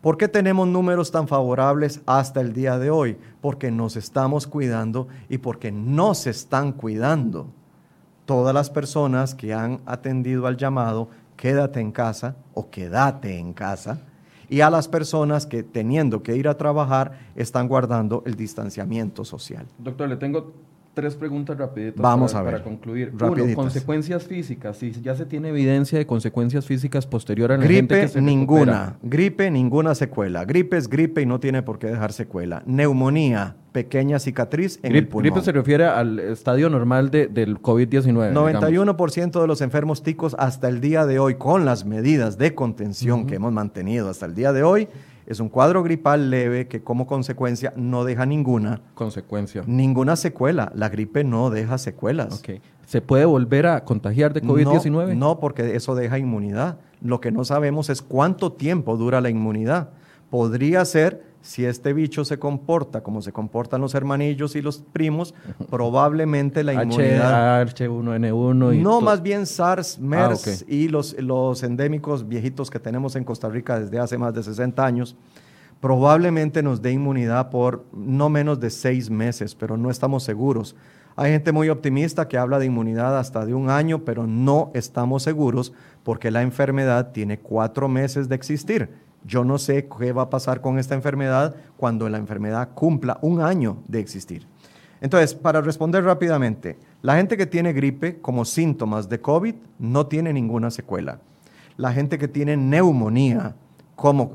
[0.01, 3.19] ¿Por qué tenemos números tan favorables hasta el día de hoy?
[3.43, 7.49] Porque nos estamos cuidando y porque no se están cuidando.
[8.25, 11.11] Todas las personas que han atendido al llamado,
[11.41, 13.99] quédate en casa o quédate en casa,
[14.51, 19.67] y a las personas que teniendo que ir a trabajar están guardando el distanciamiento social.
[19.79, 20.53] Doctor, le tengo
[20.95, 22.53] tres preguntas rapiditas Vamos para, a ver.
[22.55, 23.13] para concluir.
[23.21, 24.77] Uno, consecuencias físicas.
[24.77, 28.21] Si ya se tiene evidencia de consecuencias físicas posterior a la gripe, gente que se
[28.21, 28.97] ninguna.
[29.03, 30.45] Gripe, ninguna secuela.
[30.45, 32.63] Gripe es gripe y no tiene por qué dejar secuela.
[32.67, 35.31] Neumonía, pequeña cicatriz en el pulmón.
[35.31, 38.33] Gripe se refiere al estadio normal de, del COVID-19.
[38.33, 43.27] 91% de los enfermos ticos hasta el día de hoy, con las medidas de contención
[43.27, 44.89] que hemos mantenido hasta el día de hoy,
[45.31, 49.63] es un cuadro gripal leve que como consecuencia no deja ninguna consecuencia.
[49.65, 50.73] Ninguna secuela.
[50.75, 52.43] La gripe no deja secuelas.
[52.85, 55.17] ¿Se puede volver a contagiar de COVID-19?
[55.17, 56.79] no, porque eso deja inmunidad.
[57.01, 59.91] Lo que no sabemos es cuánto tiempo dura la inmunidad.
[60.31, 65.35] Podría ser si este bicho se comporta como se comportan los hermanillos y los primos,
[65.71, 67.67] probablemente la inmunidad...
[67.67, 73.17] H1N1 y No, más bien SARS, ah, MERS y los, los endémicos viejitos que tenemos
[73.17, 75.17] en Costa Rica desde hace más de 60 años,
[75.81, 80.77] probablemente nos dé inmunidad por no menos de seis meses, pero no estamos seguros.
[81.17, 85.23] Hay gente muy optimista que habla de inmunidad hasta de un año, pero no estamos
[85.23, 85.73] seguros
[86.03, 90.61] porque la enfermedad tiene cuatro meses de existir yo no sé qué va a pasar
[90.61, 94.47] con esta enfermedad cuando la enfermedad cumpla un año de existir.
[95.01, 100.33] Entonces, para responder rápidamente, la gente que tiene gripe como síntomas de COVID no tiene
[100.33, 101.21] ninguna secuela.
[101.77, 103.57] La gente que tiene neumonía
[103.95, 104.33] como,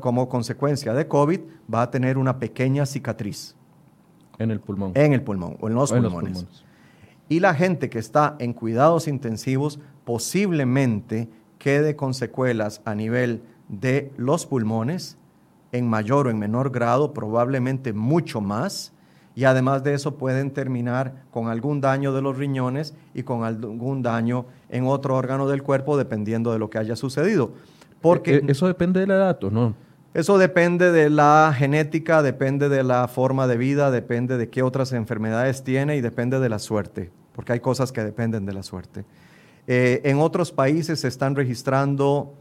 [0.00, 1.40] como consecuencia de COVID
[1.72, 3.56] va a tener una pequeña cicatriz.
[4.38, 4.92] En el pulmón.
[4.94, 6.46] En el pulmón o en los, pulmones.
[7.28, 11.28] Y la gente que está en cuidados intensivos posiblemente
[11.58, 15.16] quede con secuelas a nivel de los pulmones,
[15.72, 18.92] en mayor o en menor grado, probablemente mucho más,
[19.34, 24.02] y además de eso pueden terminar con algún daño de los riñones y con algún
[24.02, 27.52] daño en otro órgano del cuerpo dependiendo de lo que haya sucedido.
[28.00, 29.74] Porque eh, eso depende de la edad, ¿o no?
[30.14, 34.92] Eso depende de la genética, depende de la forma de vida, depende de qué otras
[34.92, 39.04] enfermedades tiene y depende de la suerte, porque hay cosas que dependen de la suerte.
[39.66, 42.34] Eh, en otros países se están registrando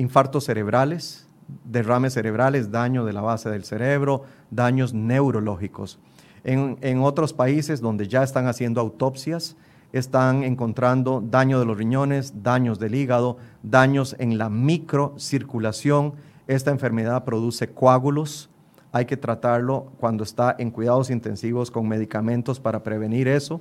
[0.00, 1.26] infartos cerebrales,
[1.64, 5.98] derrames cerebrales, daño de la base del cerebro, daños neurológicos.
[6.42, 9.56] En, en, otros países donde ya están haciendo autopsias,
[9.92, 16.14] están encontrando daño de los riñones, daños del hígado, daños en la microcirculación,
[16.46, 18.48] esta enfermedad produce coágulos,
[18.92, 23.60] hay que tratarlo cuando está en cuidados intensivos con medicamentos para prevenir eso.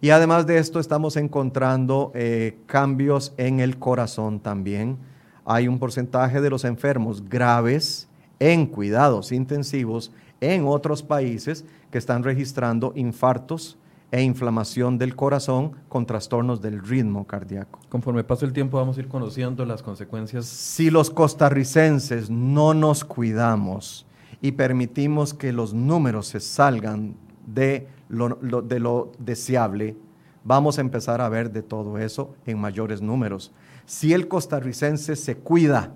[0.00, 4.98] Y además de esto estamos encontrando eh, cambios en el corazón también.
[5.44, 12.22] Hay un porcentaje de los enfermos graves en cuidados intensivos en otros países que están
[12.22, 13.78] registrando infartos,
[14.14, 17.80] e inflamación del corazón con trastornos del ritmo cardíaco.
[17.88, 20.46] Conforme pasa el tiempo vamos a ir conociendo las consecuencias.
[20.46, 24.06] Si los costarricenses no nos cuidamos
[24.40, 28.28] y permitimos que los números se salgan de lo,
[28.62, 29.96] de lo deseable,
[30.44, 33.50] vamos a empezar a ver de todo eso en mayores números.
[33.86, 35.92] Si el costarricense se cuida,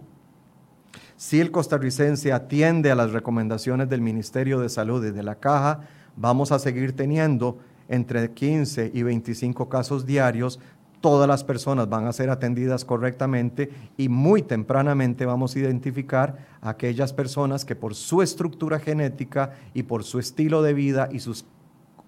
[1.16, 5.80] si el costarricense atiende a las recomendaciones del Ministerio de Salud y de la Caja,
[6.16, 7.59] vamos a seguir teniendo
[7.89, 10.61] entre 15 y 25 casos diarios,
[11.01, 16.70] todas las personas van a ser atendidas correctamente y muy tempranamente vamos a identificar a
[16.70, 21.47] aquellas personas que por su estructura genética y por su estilo de vida y sus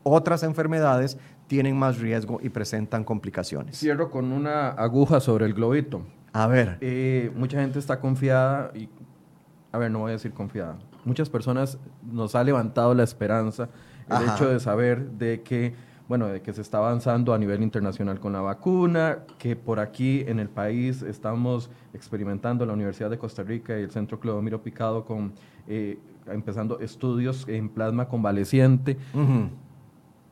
[0.03, 1.19] otras enfermedades
[1.51, 3.77] tienen más riesgo y presentan complicaciones.
[3.77, 6.03] Cierro con una aguja sobre el globito.
[6.33, 6.79] A ver.
[6.81, 8.89] Eh, mucha gente está confiada y,
[9.73, 10.79] a ver, no voy a decir confiada.
[11.05, 11.77] Muchas personas
[12.09, 13.69] nos ha levantado la esperanza
[14.09, 15.75] el hecho de saber de que,
[16.07, 20.23] bueno, de que se está avanzando a nivel internacional con la vacuna, que por aquí
[20.29, 25.05] en el país estamos experimentando la Universidad de Costa Rica y el Centro Clodomiro Picado
[25.05, 25.33] con,
[25.67, 25.99] eh,
[26.29, 28.99] empezando estudios en plasma convaleciente,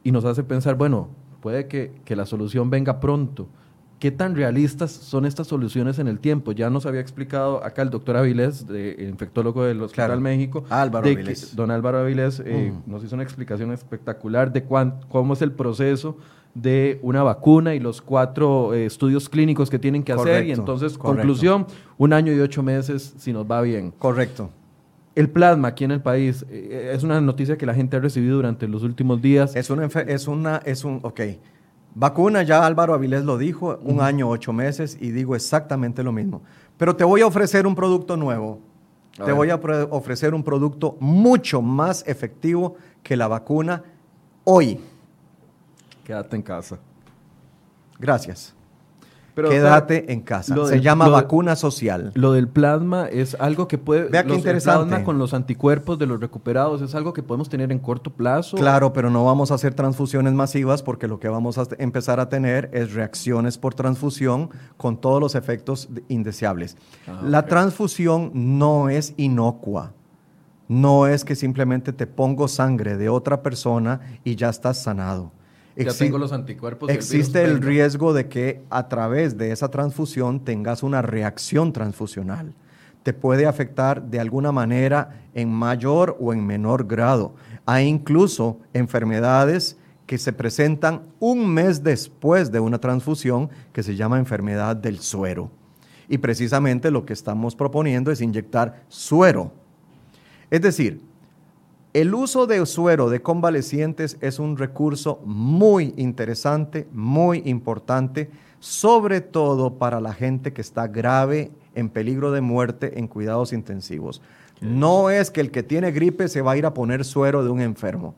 [0.09, 1.09] y nos hace pensar, bueno,
[1.43, 3.47] puede que, que la solución venga pronto,
[3.99, 6.53] ¿Qué tan realistas son estas soluciones en el tiempo?
[6.53, 8.65] Ya nos había explicado acá el doctor Avilés,
[8.97, 10.63] infectólogo del Hospital México.
[10.71, 11.57] Álvaro Avilés.
[11.57, 14.65] don Álvaro Avilés eh, nos hizo una explicación espectacular de
[15.09, 16.17] cómo es el proceso
[16.55, 20.47] de una vacuna y los cuatro eh, estudios clínicos que tienen que hacer.
[20.47, 23.91] Y entonces, conclusión, un año y ocho meses si nos va bien.
[23.99, 24.51] Correcto.
[25.19, 28.37] El plasma aquí en el país eh, es una noticia que la gente ha recibido
[28.37, 29.57] durante los últimos días.
[29.57, 31.21] Es una, es una, es un, ok
[31.97, 36.43] Vacuna, ya Álvaro Avilés lo dijo, un año, ocho meses, y digo exactamente lo mismo.
[36.77, 38.61] Pero te voy a ofrecer un producto nuevo.
[39.17, 39.57] te voy a
[39.91, 43.83] ofrecer un producto mucho más efectivo que la vacuna
[44.45, 44.79] hoy.
[46.05, 46.79] Quédate en casa.
[47.99, 48.55] Gracias.
[49.49, 50.55] Quédate en casa.
[50.67, 52.13] Se llama vacuna social.
[52.15, 54.09] Lo del plasma es algo que puede.
[54.09, 54.87] Vea qué interesante.
[54.89, 58.57] plasma con los anticuerpos de los recuperados es algo que podemos tener en corto plazo.
[58.57, 62.29] Claro, pero no vamos a hacer transfusiones masivas porque lo que vamos a empezar a
[62.29, 66.77] tener es reacciones por transfusión con todos los efectos indeseables.
[67.07, 69.93] Ah, La transfusión no es inocua.
[70.69, 75.33] No es que simplemente te pongo sangre de otra persona y ya estás sanado
[75.85, 76.91] ya tengo los anticuerpos.
[76.91, 82.55] Existe el, riesgo de que a través de esa transfusión tengas una reacción transfusional.
[83.03, 87.35] Te puede afectar de alguna manera en mayor o en menor grado.
[87.65, 89.77] Hay incluso enfermedades
[90.07, 95.51] que se presentan un mes después de una transfusión que se llama enfermedad del suero.
[96.09, 99.53] Y precisamente lo que estamos proponiendo es inyectar suero.
[100.51, 101.03] Es decir,
[101.95, 108.31] el uso de suero de convalecientes es un recurso muy interesante, muy importante,
[108.61, 114.21] sobre todo para la gente que está grave, en peligro de muerte, en cuidados intensivos.
[114.61, 117.51] No es que el que tiene gripe se va a ir a poner suero de
[117.51, 118.15] un enfermo.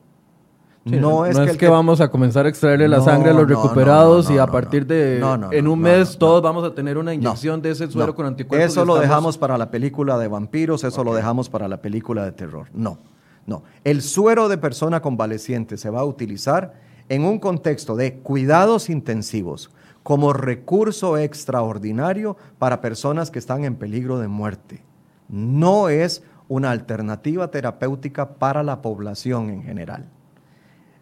[0.83, 4.47] no, es, que, vamos a comenzar a extraerle la sangre a los recuperados y a
[4.47, 8.25] partir de en un mes todos vamos a tener una inyección de ese suero con
[8.25, 8.71] anticuerpos.
[8.71, 12.31] Eso lo dejamos para la película de vampiros, eso lo dejamos para la película de
[12.31, 12.67] terror.
[12.73, 12.97] No.
[13.45, 16.73] No, el suero de persona convaleciente se va a utilizar
[17.09, 19.71] en un contexto de cuidados intensivos
[20.03, 24.83] como recurso extraordinario para personas que están en peligro de muerte.
[25.27, 30.09] No es una alternativa terapéutica para la población en general.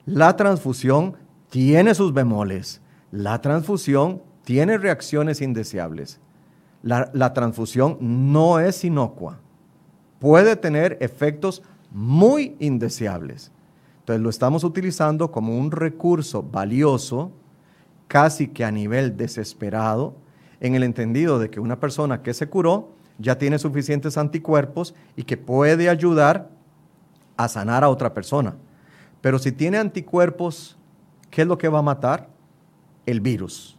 [0.06, 1.16] La transfusión
[1.50, 2.82] tiene sus bemoles.
[3.12, 6.20] La transfusión tiene reacciones indeseables.
[6.84, 9.40] La, la transfusión no es inocua.
[10.20, 13.52] Puede tener efectos muy indeseables.
[14.00, 17.32] Entonces lo estamos utilizando como un recurso valioso,
[18.08, 20.16] casi que a nivel desesperado,
[20.60, 25.24] en el entendido de que una persona que se curó ya tiene suficientes anticuerpos y
[25.24, 26.50] que puede ayudar
[27.38, 28.56] a sanar a otra persona.
[29.22, 30.78] Pero si tiene anticuerpos,
[31.30, 32.30] ¿qué es lo que va a matar?
[33.06, 33.78] El virus.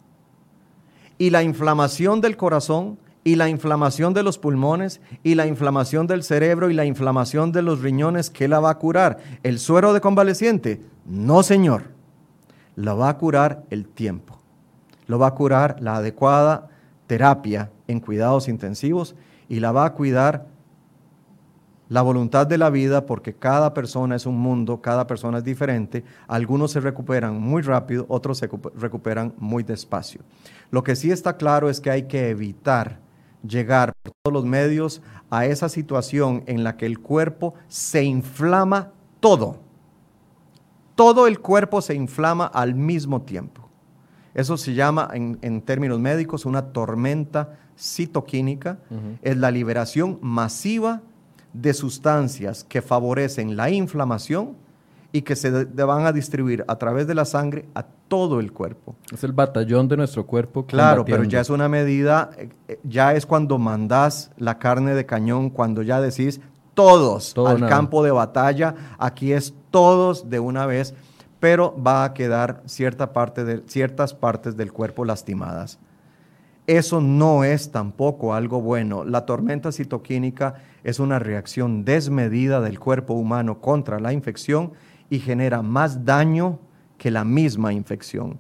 [1.18, 6.22] Y la inflamación del corazón y la inflamación de los pulmones y la inflamación del
[6.22, 9.18] cerebro y la inflamación de los riñones, ¿qué la va a curar?
[9.42, 10.80] ¿El suero de convaleciente?
[11.04, 11.84] No, señor.
[12.76, 14.38] La va a curar el tiempo.
[15.06, 16.68] Lo va a curar la adecuada
[17.06, 19.16] terapia en cuidados intensivos
[19.48, 20.46] y la va a cuidar
[21.88, 26.04] la voluntad de la vida, porque cada persona es un mundo, cada persona es diferente.
[26.28, 30.20] Algunos se recuperan muy rápido, otros se recuperan muy despacio.
[30.70, 33.00] Lo que sí está claro es que hay que evitar
[33.46, 38.92] llegar por todos los medios a esa situación en la que el cuerpo se inflama
[39.20, 39.58] todo.
[40.94, 43.68] Todo el cuerpo se inflama al mismo tiempo.
[44.34, 48.78] Eso se llama en, términos médicos una tormenta citoquímica.
[49.22, 51.02] Es la liberación masiva
[51.52, 54.56] de sustancias que favorecen la inflamación
[55.12, 58.94] y que se van a distribuir a través de la sangre a todo el cuerpo.
[59.12, 60.66] Es el batallón de nuestro cuerpo.
[60.66, 65.06] Claro, pero ya es una medida, eh, eh, ya es cuando mandás la carne de
[65.06, 66.40] cañón, cuando ya decís
[66.74, 70.94] todos al campo de batalla, aquí es todos de una vez,
[71.38, 75.78] pero va a quedar cierta parte de, ciertas partes del cuerpo lastimadas.
[76.66, 79.04] Eso no es tampoco algo bueno.
[79.04, 80.54] La tormenta citoquínica
[80.84, 84.72] es una reacción desmedida del cuerpo humano contra la infección
[85.10, 86.58] y genera más daño
[86.96, 88.38] que la misma infección.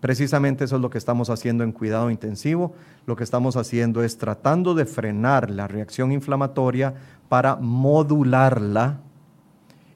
[0.00, 2.74] Precisamente eso es lo que estamos haciendo en cuidado intensivo.
[3.06, 6.94] Lo que estamos haciendo es tratando de frenar la reacción inflamatoria
[7.28, 9.00] para modularla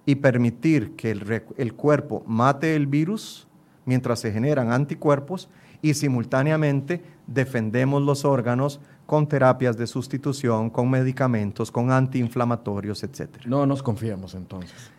[0.06, 3.46] y permitir que el, cuerpo mate el virus
[3.84, 5.48] mientras se generan anticuerpos
[5.82, 13.44] y simultáneamente defendemos los órganos con terapias de sustitución, con medicamentos, con antiinflamatorios, etc.
[13.46, 14.90] No nos confiamos entonces.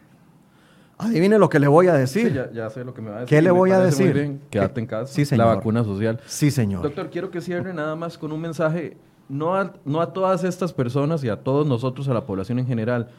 [1.01, 2.27] Adivine lo que le voy a decir.
[2.31, 3.37] Sí, ya, sé lo que me va a decir.
[3.37, 4.39] ¿Qué le voy a decir?
[4.49, 5.11] Quédate en casa.
[5.11, 5.47] Sí, señor.
[5.47, 6.19] La vacuna social.
[6.27, 6.83] Sí, señor.
[6.83, 8.97] Doctor, quiero que cierre nada más con un mensaje,
[9.27, 12.67] no a, no a todas estas personas y a todos nosotros, a la población en
[12.67, 13.09] general,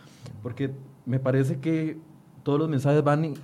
[0.42, 0.70] porque
[1.06, 1.98] me parece que
[2.44, 3.34] todos los mensajes van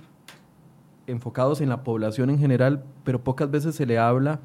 [1.05, 4.39] enfocados en la población en general, pero pocas veces se le habla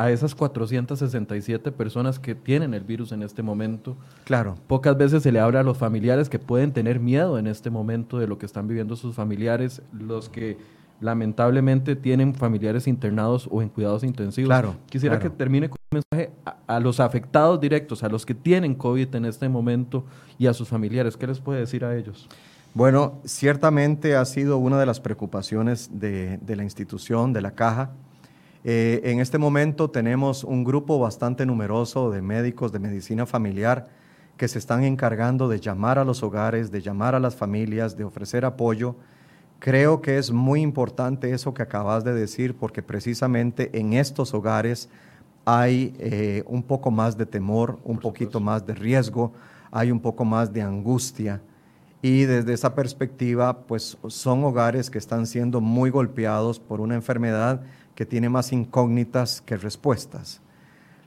[0.00, 3.96] a esas 467 personas que tienen el virus en este momento.
[4.24, 4.56] Claro.
[4.66, 8.18] Pocas veces se le habla a los familiares que pueden tener miedo en este momento
[8.18, 10.56] de lo que están viviendo sus familiares, los que
[11.00, 14.48] lamentablemente tienen familiares internados o en cuidados intensivos.
[14.48, 14.76] Claro.
[14.88, 18.74] Quisiera que termine con un mensaje a, a, los afectados directos, a los que tienen
[18.74, 20.04] COVID en este momento
[20.38, 21.16] y a sus familiares.
[21.16, 22.26] ¿Qué les puede decir a ellos?
[22.72, 27.90] Bueno, ciertamente ha sido una de las preocupaciones de, la institución, de la caja.
[28.62, 33.88] Eh, en este momento tenemos un grupo bastante numeroso de médicos de medicina familiar
[34.36, 38.04] que se están encargando de llamar a los hogares, de llamar a las familias, de
[38.04, 38.96] ofrecer apoyo.
[39.58, 44.88] Creo que es muy importante eso que acabas de decir porque precisamente en estos hogares
[45.44, 49.32] hay eh, un poco más de temor, un poquito más de riesgo,
[49.70, 51.40] hay un poco más de angustia.
[52.02, 57.62] Y desde esa perspectiva, pues son hogares que están siendo muy golpeados por una enfermedad
[58.00, 60.40] que tiene más incógnitas que respuestas.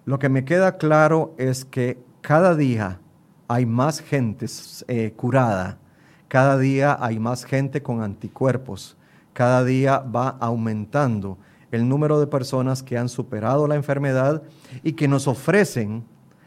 [0.06, 3.00] Lo que me queda claro es que cada día
[3.48, 4.46] hay más gente
[4.88, 5.80] eh, curada,
[6.28, 8.96] cada día hay más gente con anticuerpos,
[9.34, 11.40] cada día va aumentando
[11.72, 14.44] el número de personas que han superado la enfermedad
[14.84, 16.06] y que nos ofrecen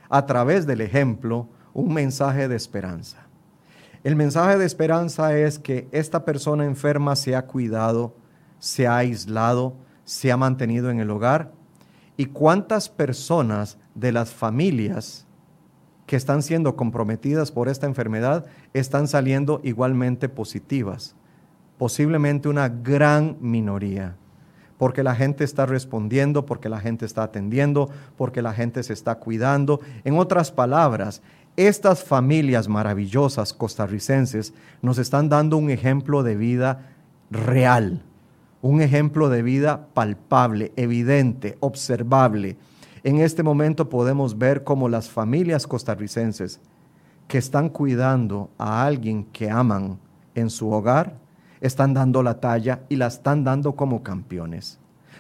[0.08, 3.26] a través del ejemplo un mensaje de esperanza.
[4.04, 8.14] El mensaje de esperanza es que esta persona enferma se ha cuidado,
[8.60, 11.52] se ha aislado, se ha mantenido en el hogar.
[12.16, 15.26] ¿Y cuántas personas de las familias
[16.06, 21.14] que están siendo comprometidas por esta enfermedad están saliendo igualmente positivas?
[21.76, 24.16] Posiblemente una gran minoría
[24.78, 29.16] porque la gente está respondiendo, porque la gente está atendiendo, porque la gente se está
[29.16, 29.80] cuidando.
[30.04, 31.22] En otras palabras,
[31.56, 34.52] estas familias maravillosas costarricenses
[34.82, 36.90] nos están dando un ejemplo de vida
[37.30, 38.02] real,
[38.62, 42.56] un ejemplo de vida palpable, evidente, observable.
[43.04, 46.60] En este momento podemos ver cómo las familias costarricenses
[47.28, 49.98] que están cuidando a alguien que aman
[50.34, 51.18] en su hogar,
[51.60, 54.78] están dando la talla y la están dando como campeones,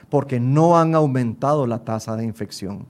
[0.08, 2.86] porque no han aumentado la tasa de infección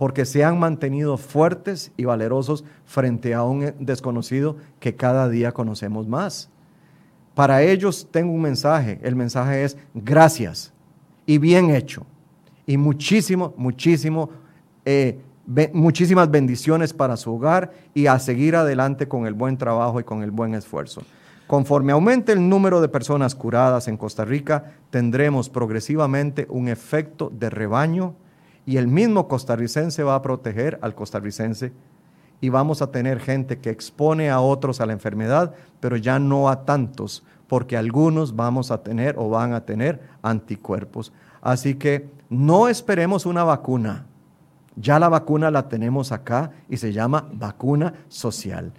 [0.00, 6.08] porque se han mantenido fuertes y valerosos frente a un desconocido que cada día conocemos
[6.08, 6.48] más.
[7.34, 8.98] Para ellos tengo un mensaje.
[9.02, 10.72] El mensaje es gracias
[11.26, 12.04] y bien hecho.
[12.66, 14.30] Y muchísimo, muchísimo,
[14.84, 15.18] eh,
[15.72, 20.22] muchísimas bendiciones para su hogar y a seguir adelante con el buen trabajo y con
[20.22, 21.02] el buen esfuerzo.
[21.46, 27.50] Conforme aumente el número de personas curadas en Costa Rica, tendremos progresivamente un efecto de
[27.50, 28.14] rebaño
[28.66, 31.72] y el mismo costarricense va a proteger al costarricense
[32.40, 36.48] y vamos a tener gente que expone a otros a la enfermedad, pero ya no
[36.48, 41.12] a tantos, porque algunos vamos a tener o van a tener anticuerpos.
[41.42, 44.06] Así que no esperemos una vacuna.
[44.76, 48.72] Ya la vacuna la tenemos acá y se llama vacuna social.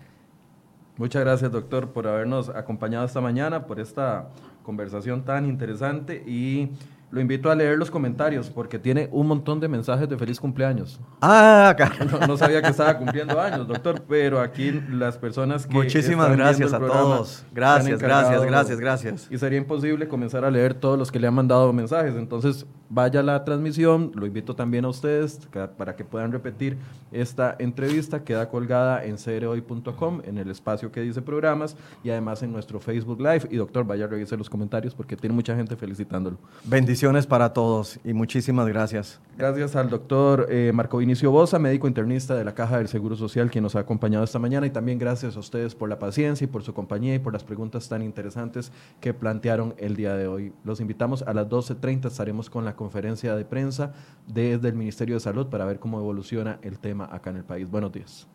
[0.98, 4.30] Muchas gracias, doctor, por habernos acompañado esta mañana, por esta
[4.64, 6.70] conversación tan interesante y
[7.12, 11.00] lo invito a leer los comentarios porque tiene un montón de mensajes de feliz cumpleaños.
[11.22, 11.76] Ah,
[12.12, 15.74] no, no, sabía que estaba cumpliendo años, doctor, pero aquí las personas que.
[15.74, 17.46] Muchísimas gracias a todos.
[17.52, 19.28] Gracias, gracias, gracias, gracias.
[19.30, 22.16] Y sería imposible comenzar a leer todos los que le han mandado mensajes.
[22.16, 24.12] Entonces, vaya la transmisión.
[24.14, 25.40] Lo invito también a ustedes
[25.78, 26.78] para que puedan repetir
[27.12, 28.24] esta entrevista.
[28.24, 33.20] Queda colgada en cereoy.com, en el espacio que dice programas y además en nuestro Facebook
[33.20, 33.48] Live.
[33.50, 36.38] Y doctor, vaya a revisar los comentarios porque tiene mucha gente felicitándolo.
[36.66, 39.20] Bendiciones para todos y muchísimas gracias.
[39.38, 43.50] Gracias al doctor eh, Marco Vinicio Bosa, médico internista de la Caja del Seguro Social,
[43.50, 46.48] quien nos ha acompañado esta mañana y también gracias a ustedes por la paciencia y
[46.48, 50.54] por su compañía y por las preguntas tan interesantes que plantearon el día de hoy.
[50.64, 53.94] Los invitamos a las 12.30, estaremos con la conferencia de prensa
[54.26, 57.70] desde el Ministerio de Salud para ver cómo evoluciona el tema acá en el país.
[57.70, 58.28] Buenos días.